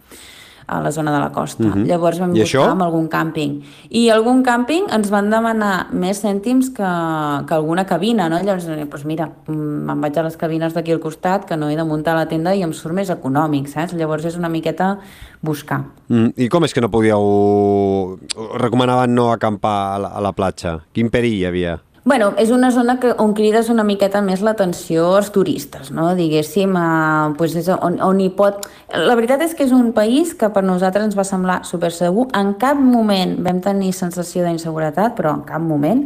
a 0.68 0.80
la 0.82 0.92
zona 0.92 1.12
de 1.14 1.20
la 1.20 1.32
costa. 1.32 1.64
Uh 1.64 1.68
Mhm. 1.68 1.84
-huh. 1.84 1.88
Llavors 1.88 2.20
vam 2.20 2.36
I 2.36 2.40
buscar 2.42 2.62
això? 2.62 2.72
amb 2.72 2.82
algun 2.82 3.10
càmping. 3.10 3.62
I 3.90 4.10
algun 4.10 4.44
càmping 4.44 4.86
ens 4.94 5.10
van 5.10 5.30
demanar 5.30 5.88
més 5.94 6.24
cèntims 6.24 6.70
que, 6.74 7.46
que 7.48 7.54
alguna 7.54 7.86
cabina, 7.86 8.30
no? 8.30 8.38
Llavors, 8.40 8.66
doncs 8.68 9.06
mira, 9.06 9.30
mm, 9.48 9.54
me'n 9.86 10.02
vaig 10.02 10.18
a 10.18 10.24
les 10.24 10.38
cabines 10.38 10.74
d'aquí 10.74 10.92
al 10.92 11.00
costat, 11.00 11.46
que 11.46 11.58
no 11.58 11.70
he 11.70 11.76
de 11.76 11.84
muntar 11.84 12.16
la 12.16 12.26
tenda 12.28 12.54
i 12.56 12.62
em 12.64 12.72
surt 12.74 12.94
més 12.94 13.10
econòmic, 13.10 13.68
saps? 13.68 13.94
Llavors 13.94 14.26
és 14.26 14.38
una 14.38 14.50
miqueta 14.50 15.00
buscar. 15.42 15.82
Mm, 16.10 16.30
I 16.38 16.48
com 16.50 16.64
és 16.64 16.74
que 16.74 16.82
no 16.82 16.90
podíeu... 16.90 18.18
Recomanaven 18.58 19.14
no 19.14 19.32
acampar 19.32 19.96
a 19.96 20.00
la, 20.00 20.08
a 20.10 20.22
la 20.22 20.32
platja? 20.32 20.80
Quin 20.94 21.10
perill 21.10 21.34
hi 21.34 21.46
havia? 21.46 21.80
Bueno, 22.06 22.34
és 22.36 22.50
una 22.52 22.70
zona 22.70 22.98
que, 23.00 23.14
on 23.16 23.32
crides 23.32 23.70
una 23.72 23.86
miqueta 23.88 24.20
més 24.20 24.42
l'atenció 24.44 25.06
als 25.16 25.30
turistes, 25.32 25.88
no? 25.96 26.10
Diguéssim, 26.18 26.74
eh, 26.76 27.30
pues 27.38 27.56
és 27.56 27.70
on, 27.72 27.96
on 28.04 28.20
hi 28.20 28.28
pot... 28.36 28.66
La 28.92 29.16
veritat 29.16 29.40
és 29.46 29.54
que 29.56 29.64
és 29.64 29.72
un 29.72 29.94
país 29.96 30.34
que 30.36 30.50
per 30.52 30.66
nosaltres 30.68 31.08
ens 31.08 31.16
va 31.16 31.24
semblar 31.24 31.62
super 31.64 31.94
segur. 31.96 32.28
En 32.36 32.52
cap 32.60 32.76
moment 32.76 33.38
vam 33.46 33.62
tenir 33.64 33.94
sensació 33.96 34.44
d'inseguretat, 34.44 35.16
però 35.16 35.32
en 35.38 35.46
cap 35.48 35.64
moment. 35.64 36.04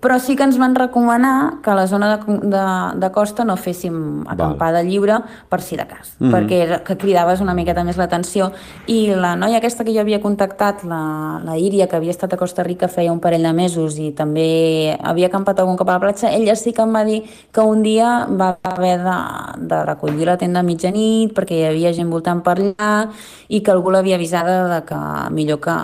Però 0.00 0.18
sí 0.18 0.36
que 0.36 0.44
ens 0.44 0.58
van 0.58 0.74
recomanar 0.74 1.60
que 1.62 1.70
a 1.70 1.74
la 1.74 1.86
zona 1.86 2.16
de, 2.16 2.38
de, 2.42 2.64
de 3.00 3.10
costa 3.12 3.44
no 3.44 3.56
féssim 3.56 4.24
acampada 4.28 4.82
lliure 4.82 5.20
per 5.48 5.60
si 5.60 5.76
de 5.76 5.86
cas, 5.86 6.14
mm 6.18 6.26
-hmm. 6.26 6.32
perquè 6.34 6.62
era- 6.62 6.82
que 6.84 6.96
cridaves 6.96 7.40
una 7.40 7.54
miqueta 7.54 7.84
més 7.84 7.96
l'atenció. 7.96 8.52
I 8.86 9.14
la 9.14 9.36
noia 9.36 9.58
aquesta 9.58 9.84
que 9.84 9.92
jo 9.92 10.00
havia 10.00 10.20
contactat, 10.20 10.84
la, 10.84 11.40
la 11.44 11.56
Íria, 11.58 11.86
que 11.86 11.96
havia 11.96 12.10
estat 12.10 12.32
a 12.32 12.36
Costa 12.36 12.62
Rica 12.62 12.88
feia 12.88 13.12
un 13.12 13.20
parell 13.20 13.42
de 13.42 13.52
mesos 13.52 13.98
i 13.98 14.12
també 14.12 14.96
havia 15.02 15.26
acampat 15.26 15.60
algun 15.60 15.76
cop 15.76 15.88
a 15.88 15.92
la 15.92 16.00
platja, 16.00 16.30
ella 16.30 16.56
sí 16.56 16.72
que 16.72 16.82
em 16.82 16.94
va 16.94 17.04
dir 17.04 17.22
que 17.52 17.60
un 17.60 17.82
dia 17.82 18.26
va 18.26 18.58
haver 18.62 18.98
de, 19.02 19.18
de 19.58 19.84
recollir 19.84 20.26
la 20.26 20.36
tenda 20.36 20.60
a 20.60 20.62
mitjanit 20.62 21.32
perquè 21.34 21.54
hi 21.54 21.64
havia 21.64 21.92
gent 21.92 22.10
voltant 22.10 22.42
per 22.42 22.58
allà 22.58 23.10
i 23.48 23.60
que 23.60 23.70
algú 23.70 23.90
l'havia 23.90 24.16
avisada 24.16 24.68
de 24.68 24.84
que 24.84 24.96
millor 25.30 25.60
que, 25.60 25.76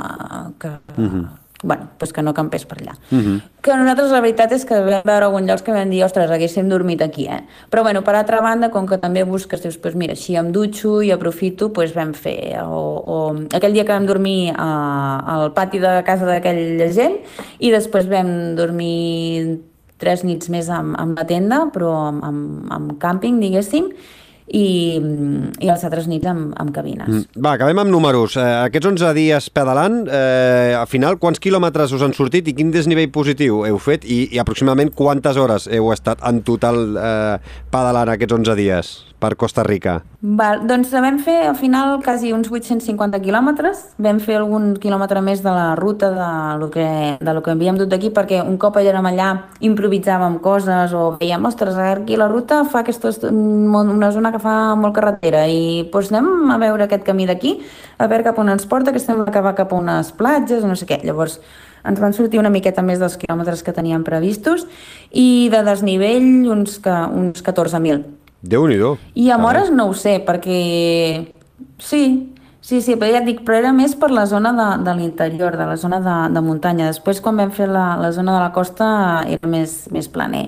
que 0.59 0.69
mm 0.97 1.09
-hmm 1.09 1.40
bueno, 1.63 1.91
pues 1.99 2.13
que 2.13 2.23
no 2.23 2.33
campés 2.33 2.65
per 2.65 2.79
allà. 2.79 2.95
Uh 3.11 3.19
-huh. 3.19 3.43
Que 3.61 3.77
nosaltres 3.77 4.11
la 4.11 4.21
veritat 4.21 4.53
és 4.53 4.65
que 4.65 4.75
vam 4.75 5.03
veure 5.05 5.25
alguns 5.25 5.47
llocs 5.47 5.63
que 5.63 5.73
vam 5.73 5.91
dir, 5.91 6.05
ostres, 6.05 6.31
haguéssim 6.31 6.69
dormit 6.69 7.03
aquí, 7.03 7.27
eh? 7.27 7.45
Però 7.71 7.83
bueno, 7.83 8.03
per 8.03 8.15
altra 8.15 8.41
banda, 8.41 8.71
com 8.71 8.87
que 8.87 8.99
també 8.99 9.25
busques, 9.25 9.63
dius, 9.63 9.77
pues 9.77 9.95
mira, 9.95 10.13
així 10.13 10.37
em 10.37 10.53
dutxo 10.53 11.03
i 11.03 11.11
aprofito, 11.11 11.73
pues 11.73 11.95
vam 11.95 12.15
fer, 12.15 12.59
o, 12.63 13.05
o 13.07 13.37
aquell 13.53 13.73
dia 13.73 13.85
que 13.85 13.93
vam 13.93 14.07
dormir 14.07 14.55
a, 14.57 15.19
al 15.27 15.53
pati 15.53 15.79
de 15.79 16.03
casa 16.05 16.25
d'aquella 16.25 16.93
gent 16.93 17.19
i 17.59 17.71
després 17.71 18.09
vam 18.09 18.55
dormir 18.57 19.61
tres 19.99 20.25
nits 20.25 20.49
més 20.49 20.69
amb, 20.69 20.97
amb 20.99 21.19
la 21.19 21.27
tenda, 21.27 21.67
però 21.73 21.93
amb, 22.09 22.25
amb, 22.25 22.73
amb 22.73 22.99
càmping, 22.99 23.39
diguéssim, 23.41 23.93
i, 24.51 24.99
i 24.99 25.69
les 25.69 25.85
altres 25.87 26.09
nits 26.11 26.27
amb, 26.31 26.55
amb 26.61 26.73
cabines. 26.75 27.09
Mm. 27.09 27.43
Va, 27.43 27.55
acabem 27.55 27.83
amb 27.83 27.93
números. 27.93 28.37
Eh, 28.41 28.47
aquests 28.67 28.91
11 28.93 29.13
dies 29.19 29.51
pedalant, 29.55 30.03
eh, 30.09 30.75
al 30.79 30.89
final, 30.91 31.21
quants 31.23 31.43
quilòmetres 31.43 31.95
us 31.97 32.07
han 32.07 32.17
sortit 32.17 32.51
i 32.51 32.57
quin 32.57 32.73
desnivell 32.75 33.11
positiu 33.15 33.65
heu 33.69 33.79
fet 33.83 34.07
i, 34.07 34.25
i 34.35 34.43
aproximadament 34.43 34.93
quantes 34.97 35.39
hores 35.41 35.69
heu 35.71 35.93
estat 35.95 36.25
en 36.27 36.43
total 36.47 36.83
eh, 36.97 37.55
pedalant 37.71 38.15
aquests 38.17 38.39
11 38.41 38.59
dies 38.59 38.93
per 39.21 39.37
Costa 39.37 39.63
Rica? 39.63 40.01
Val, 40.21 40.65
doncs 40.69 40.91
vam 40.93 41.19
fer 41.23 41.37
al 41.49 41.57
final 41.57 42.01
quasi 42.05 42.33
uns 42.33 42.49
850 42.51 43.21
quilòmetres, 43.23 43.83
vam 44.01 44.19
fer 44.21 44.39
algun 44.41 44.73
quilòmetre 44.81 45.23
més 45.25 45.45
de 45.45 45.53
la 45.53 45.75
ruta 45.79 46.11
de 46.17 46.31
lo 46.61 46.71
que, 46.73 46.89
de 47.21 47.35
lo 47.37 47.45
que 47.45 47.55
havíem 47.55 47.79
dut 47.79 47.93
d'aquí 47.93 48.11
perquè 48.17 48.41
un 48.43 48.59
cop 48.61 48.81
érem 48.81 49.07
allà 49.13 49.31
improvisàvem 49.65 50.41
coses 50.45 50.97
o 50.97 51.15
veiem, 51.21 51.45
ostres, 51.49 51.77
aquí 51.77 52.19
la 52.21 52.29
ruta 52.33 52.65
fa 52.65 52.83
aquesta, 52.83 53.13
una 53.31 54.11
zona 54.13 54.33
que 54.33 54.40
fa 54.43 54.75
molt 54.79 54.95
carretera 54.97 55.47
i 55.49 55.89
doncs 55.93 56.11
anem 56.13 56.53
a 56.55 56.59
veure 56.61 56.87
aquest 56.87 57.05
camí 57.07 57.27
d'aquí, 57.29 57.59
a 57.99 58.09
veure 58.11 58.27
cap 58.27 58.39
on 58.41 58.53
ens 58.53 58.67
porta, 58.67 58.93
que 58.93 59.03
sembla 59.03 59.31
que 59.33 59.43
va 59.45 59.57
cap 59.59 59.73
a 59.73 59.81
unes 59.81 60.13
platges 60.17 60.65
no 60.65 60.77
sé 60.77 60.89
què. 60.89 61.01
Llavors 61.05 61.41
ens 61.85 62.01
van 62.01 62.17
sortir 62.17 62.41
una 62.41 62.53
miqueta 62.53 62.83
més 62.85 63.01
dels 63.01 63.17
quilòmetres 63.21 63.63
que 63.65 63.75
teníem 63.77 64.05
previstos 64.05 64.67
i 65.13 65.49
de 65.53 65.63
desnivell 65.65 66.51
uns, 66.53 66.81
que, 66.83 66.93
uns 66.93 67.45
14.000. 67.45 68.05
Déu-n'hi-do. 68.41 68.95
I 69.21 69.31
amb 69.35 69.49
hores 69.49 69.71
no 69.73 69.91
ho 69.91 69.97
sé, 69.97 70.19
perquè 70.25 70.61
sí, 71.81 72.03
sí, 72.61 72.81
sí, 72.81 72.97
però 72.97 73.11
ja 73.13 73.21
et 73.21 73.29
dic, 73.29 73.43
però 73.45 73.59
era 73.61 73.73
més 73.77 73.97
per 74.01 74.11
la 74.13 74.27
zona 74.29 74.53
de, 74.57 74.69
de 74.85 74.95
l'interior, 74.97 75.57
de 75.61 75.67
la 75.69 75.77
zona 75.81 76.01
de, 76.05 76.17
de 76.35 76.45
muntanya. 76.45 76.89
Després, 76.89 77.21
quan 77.25 77.41
vam 77.41 77.53
fer 77.53 77.69
la, 77.69 77.95
la 78.01 78.13
zona 78.17 78.37
de 78.37 78.45
la 78.45 78.53
costa, 78.57 78.89
era 79.29 79.51
més, 79.51 79.83
més 79.93 80.09
planer. 80.09 80.47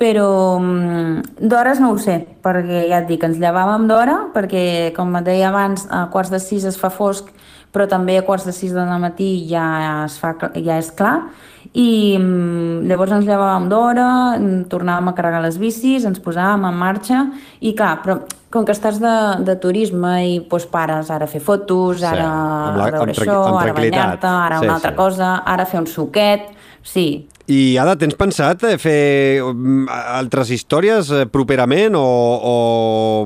Però 0.00 0.58
mm, 0.58 1.38
d'hores 1.46 1.78
no 1.80 1.92
ho 1.92 1.98
sé, 2.00 2.16
perquè 2.42 2.86
ja 2.90 3.02
et 3.02 3.08
dic, 3.10 3.22
ens 3.28 3.38
llevàvem 3.38 3.84
d'hora, 3.90 4.16
perquè, 4.34 4.92
com 4.96 5.14
et 5.20 5.26
deia 5.28 5.50
abans, 5.52 5.86
a 5.90 6.06
quarts 6.10 6.32
de 6.32 6.40
sis 6.42 6.64
es 6.66 6.78
fa 6.80 6.90
fosc, 6.90 7.28
però 7.72 7.86
també 7.88 8.16
a 8.18 8.24
quarts 8.26 8.44
de 8.48 8.52
sis 8.52 8.72
del 8.74 8.88
matí 9.00 9.46
ja, 9.48 10.04
es 10.04 10.18
fa, 10.20 10.34
ja 10.58 10.78
és 10.80 10.90
clar, 10.96 11.28
i 11.72 12.18
mm, 12.18 12.82
llavors 12.90 13.14
ens 13.16 13.28
llevàvem 13.28 13.68
d'hora, 13.70 14.08
mm, 14.40 14.64
tornàvem 14.72 15.08
a 15.08 15.14
carregar 15.16 15.40
les 15.44 15.56
bicis, 15.62 16.04
ens 16.08 16.18
posàvem 16.20 16.66
en 16.68 16.76
marxa 16.82 17.22
i 17.60 17.72
clar, 17.78 18.00
però 18.02 18.18
com 18.52 18.66
que 18.68 18.74
estàs 18.74 18.98
de, 19.00 19.14
de 19.46 19.54
turisme 19.56 20.10
i 20.28 20.34
doncs 20.50 20.66
pares 20.68 21.08
ara 21.14 21.24
a 21.24 21.30
fer 21.30 21.40
fotos, 21.40 22.02
Sí, 22.02 22.04
ara 22.10 22.26
amb 22.26 22.76
la- 22.76 22.88
a 22.88 22.90
veure 22.90 22.98
amb 23.06 23.14
això, 23.14 23.38
amb 23.46 23.62
ara 23.62 23.72
banyar-te, 23.78 24.26
ara 24.28 24.58
Sí, 24.58 24.66
una 24.66 24.74
altra 24.74 24.90
sí. 24.90 24.96
cosa, 24.98 25.30
ara 25.46 25.64
fer 25.64 25.80
un 25.80 25.86
suquet, 25.86 26.50
sí. 26.82 27.28
I 27.50 27.76
Ada, 27.80 27.96
tens 27.98 28.14
pensat 28.14 28.62
eh, 28.68 28.76
fer 28.78 29.42
mm, 29.42 29.88
altres 29.90 30.52
històries 30.54 31.10
eh, 31.10 31.24
properament 31.26 31.96
o, 31.98 32.02
o 32.02 32.54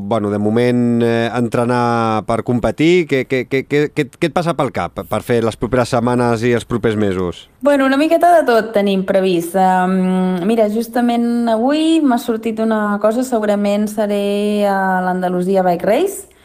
bueno, 0.01 0.31
de 0.33 0.41
moment 0.41 1.03
eh, 1.05 1.29
entrenar 1.37 2.25
per 2.29 2.41
competir? 2.47 3.07
Què, 3.11 3.25
què, 3.29 3.43
què, 3.51 3.65
què, 3.69 3.83
què 3.93 4.31
et 4.31 4.35
passa 4.35 4.57
pel 4.57 4.73
cap 4.73 5.03
per 5.05 5.21
fer 5.27 5.43
les 5.45 5.59
properes 5.61 5.93
setmanes 5.93 6.47
i 6.49 6.55
els 6.57 6.65
propers 6.65 6.97
mesos? 6.97 7.47
Bueno, 7.61 7.85
una 7.85 8.01
miqueta 8.01 8.33
de 8.39 8.47
tot 8.49 8.73
tenim 8.73 9.05
previst. 9.05 9.57
Um, 9.59 10.41
mira, 10.49 10.71
justament 10.73 11.51
avui 11.53 12.01
m'ha 12.01 12.21
sortit 12.23 12.63
una 12.65 12.97
cosa, 13.03 13.27
segurament 13.27 13.85
seré 13.91 14.65
a 14.71 15.03
l'Andalusia 15.05 15.65
Bike 15.67 15.87
Race, 15.87 16.36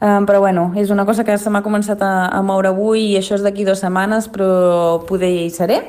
um, 0.00 0.26
però 0.26 0.40
bueno, 0.40 0.72
és 0.76 0.90
una 0.90 1.04
cosa 1.06 1.24
que 1.24 1.36
se 1.38 1.50
m'ha 1.50 1.62
començat 1.62 2.02
a, 2.02 2.28
a 2.32 2.42
moure 2.42 2.68
avui 2.72 3.12
i 3.12 3.16
això 3.20 3.36
és 3.38 3.44
d'aquí 3.46 3.64
dues 3.68 3.80
setmanes, 3.84 4.28
però 4.32 5.00
poder 5.08 5.30
hi 5.30 5.50
seré. 5.54 5.80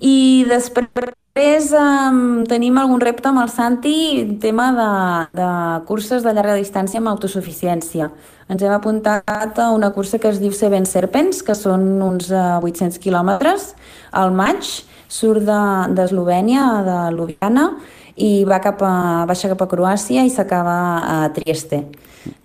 I 0.00 0.44
després 0.48 1.70
um, 1.76 2.44
tenim 2.48 2.78
algun 2.80 3.00
repte 3.00 3.28
amb 3.28 3.42
el 3.42 3.50
Santi, 3.52 4.36
tema 4.42 4.70
de, 4.76 4.88
de 5.36 5.48
curses 5.88 6.24
de 6.24 6.32
llarga 6.34 6.56
distància 6.58 7.00
amb 7.00 7.08
autosuficiència. 7.12 8.10
Ens 8.48 8.62
hem 8.62 8.72
apuntat 8.72 9.58
a 9.58 9.70
una 9.74 9.90
cursa 9.94 10.18
que 10.22 10.28
es 10.30 10.38
diu 10.42 10.52
Seven 10.54 10.86
Serpents, 10.86 11.42
que 11.42 11.54
són 11.58 11.86
uns 12.02 12.30
uh, 12.30 12.58
800 12.62 12.98
quilòmetres 13.02 13.72
al 14.12 14.32
maig, 14.36 14.64
surt 15.08 15.44
de- 15.46 15.94
d'Eslovènia, 15.96 16.64
de, 16.86 16.96
de 17.10 17.16
Ljubljana, 17.16 17.68
i 18.16 18.44
va 18.48 18.60
cap 18.64 18.80
a, 18.82 18.92
baixa 19.28 19.50
cap 19.52 19.60
a 19.62 19.68
Croàcia 19.70 20.22
i 20.24 20.30
s'acaba 20.32 20.76
a 21.04 21.16
Trieste. 21.36 21.82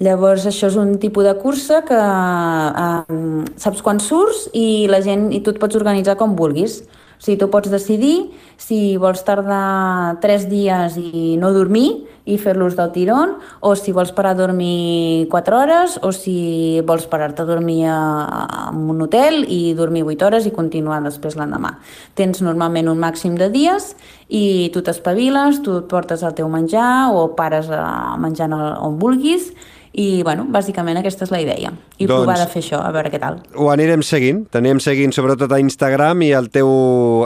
Llavors, 0.04 0.48
això 0.50 0.70
és 0.72 0.78
un 0.80 0.96
tipus 1.02 1.26
de 1.28 1.36
cursa 1.42 1.82
que 1.88 1.98
eh, 1.98 3.20
saps 3.62 3.84
quan 3.86 4.02
surts 4.02 4.48
i 4.58 4.88
la 4.92 5.02
gent 5.06 5.30
i 5.34 5.42
tu 5.44 5.54
et 5.54 5.62
pots 5.62 5.78
organitzar 5.80 6.18
com 6.20 6.36
vulguis. 6.38 6.82
O 6.82 7.24
sigui, 7.24 7.38
tu 7.38 7.52
pots 7.54 7.70
decidir 7.70 8.32
si 8.58 8.98
vols 8.98 9.22
tardar 9.26 10.18
tres 10.24 10.48
dies 10.50 10.98
i 10.98 11.36
no 11.42 11.54
dormir 11.54 11.92
i 12.26 12.38
fer-los 12.38 12.76
del 12.78 12.92
tirón, 12.94 13.38
o 13.62 13.76
si 13.76 13.92
vols 13.92 14.12
parar 14.14 14.32
a 14.36 14.40
dormir 14.44 15.28
4 15.30 15.58
hores, 15.58 16.00
o 16.04 16.12
si 16.12 16.80
vols 16.86 17.08
parar-te 17.10 17.42
a 17.42 17.46
dormir 17.50 17.86
a, 17.90 17.98
a 17.98 18.70
un 18.72 19.02
hotel 19.02 19.46
i 19.50 19.74
dormir 19.74 20.04
8 20.06 20.26
hores 20.28 20.46
i 20.46 20.52
continuar 20.54 21.02
després 21.02 21.36
l'endemà. 21.36 21.78
Tens 22.14 22.42
normalment 22.46 22.88
un 22.92 23.00
màxim 23.02 23.36
de 23.40 23.50
dies 23.50 23.96
i 24.30 24.70
tu 24.74 24.84
t'espaviles, 24.86 25.62
tu 25.66 25.80
et 25.82 25.90
portes 25.92 26.22
el 26.24 26.34
teu 26.38 26.48
menjar 26.50 27.10
o 27.16 27.32
pares 27.36 27.70
a 27.74 28.16
menjant 28.22 28.54
el- 28.54 28.76
on 28.86 29.00
vulguis 29.02 29.52
i, 29.92 30.22
bueno, 30.24 30.46
bàsicament 30.48 30.96
aquesta 31.02 31.26
és 31.26 31.32
la 31.34 31.42
idea. 31.44 31.74
I 32.00 32.06
Doncs- 32.08 32.22
provar 32.24 32.38
de 32.40 32.46
fer 32.48 32.62
això, 32.62 32.78
a 32.80 32.92
veure 32.96 33.10
què 33.12 33.20
tal. 33.20 33.42
Ho 33.60 33.68
anirem 33.74 34.00
seguint, 34.02 34.46
t'anem 34.48 34.80
seguint 34.80 35.12
sobretot 35.12 35.52
a 35.52 35.60
Instagram 35.60 36.22
i 36.24 36.32
al 36.34 36.48
teu 36.50 36.70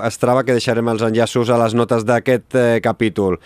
Strava, 0.10 0.41
que 0.43 0.55
deixarem 0.58 0.88
els 0.89 1.03
enllaços 1.05 1.51
a 1.53 1.60
les 1.62 1.75
notes 1.77 2.05
d'aquest 2.10 2.55
eh, 2.55 2.79
capítol. 2.81 3.38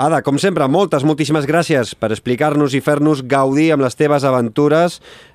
Ada, 0.00 0.22
com 0.24 0.38
sempre, 0.40 0.64
moltes, 0.64 1.02
moltíssimes 1.04 1.44
gràcies 1.44 1.90
per 1.92 2.08
explicar-nos 2.14 2.72
i 2.72 2.78
fer-nos 2.80 3.20
gaudir 3.28 3.66
amb 3.74 3.82
les 3.84 3.98
teves 3.98 4.24
aventures. 4.24 4.94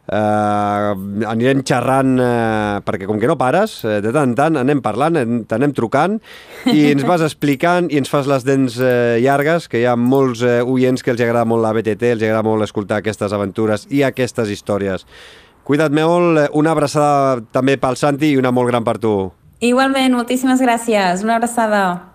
Eh, 0.10 1.28
anirem 1.30 1.62
xerrant, 1.62 2.16
eh, 2.18 2.80
perquè 2.82 3.06
com 3.06 3.20
que 3.22 3.30
no 3.30 3.36
pares, 3.38 3.76
eh, 3.86 4.00
de 4.02 4.10
tant 4.10 4.32
en 4.32 4.34
tant 4.34 4.58
anem 4.58 4.82
parlant, 4.82 5.20
t'anem 5.46 5.74
trucant 5.74 6.18
i 6.66 6.90
ens 6.96 7.06
vas 7.06 7.22
explicant 7.28 7.92
i 7.94 8.02
ens 8.02 8.10
fas 8.10 8.26
les 8.26 8.42
dents 8.48 8.80
eh, 8.82 9.20
llargues, 9.22 9.70
que 9.70 9.84
hi 9.84 9.86
ha 9.86 9.94
molts 9.96 10.42
eh, 10.42 10.64
oients 10.66 11.06
que 11.06 11.14
els 11.14 11.22
agrada 11.22 11.46
molt 11.46 11.62
la 11.62 11.74
BTT, 11.78 12.16
els 12.16 12.26
agrada 12.26 12.42
molt 12.50 12.66
escoltar 12.66 13.04
aquestes 13.04 13.38
aventures 13.38 13.86
i 13.94 14.02
aquestes 14.02 14.50
històries. 14.50 15.06
Cuida't 15.62 15.94
molt, 15.94 16.42
eh, 16.42 16.50
una 16.58 16.74
abraçada 16.74 17.38
també 17.54 17.78
pel 17.78 18.02
Santi 18.02 18.34
i 18.34 18.42
una 18.42 18.50
molt 18.50 18.74
gran 18.74 18.84
per 18.84 18.98
tu. 18.98 19.32
Igualment, 19.62 20.18
moltíssimes 20.18 20.58
gràcies. 20.58 21.22
Una 21.22 21.38
abraçada. 21.38 22.15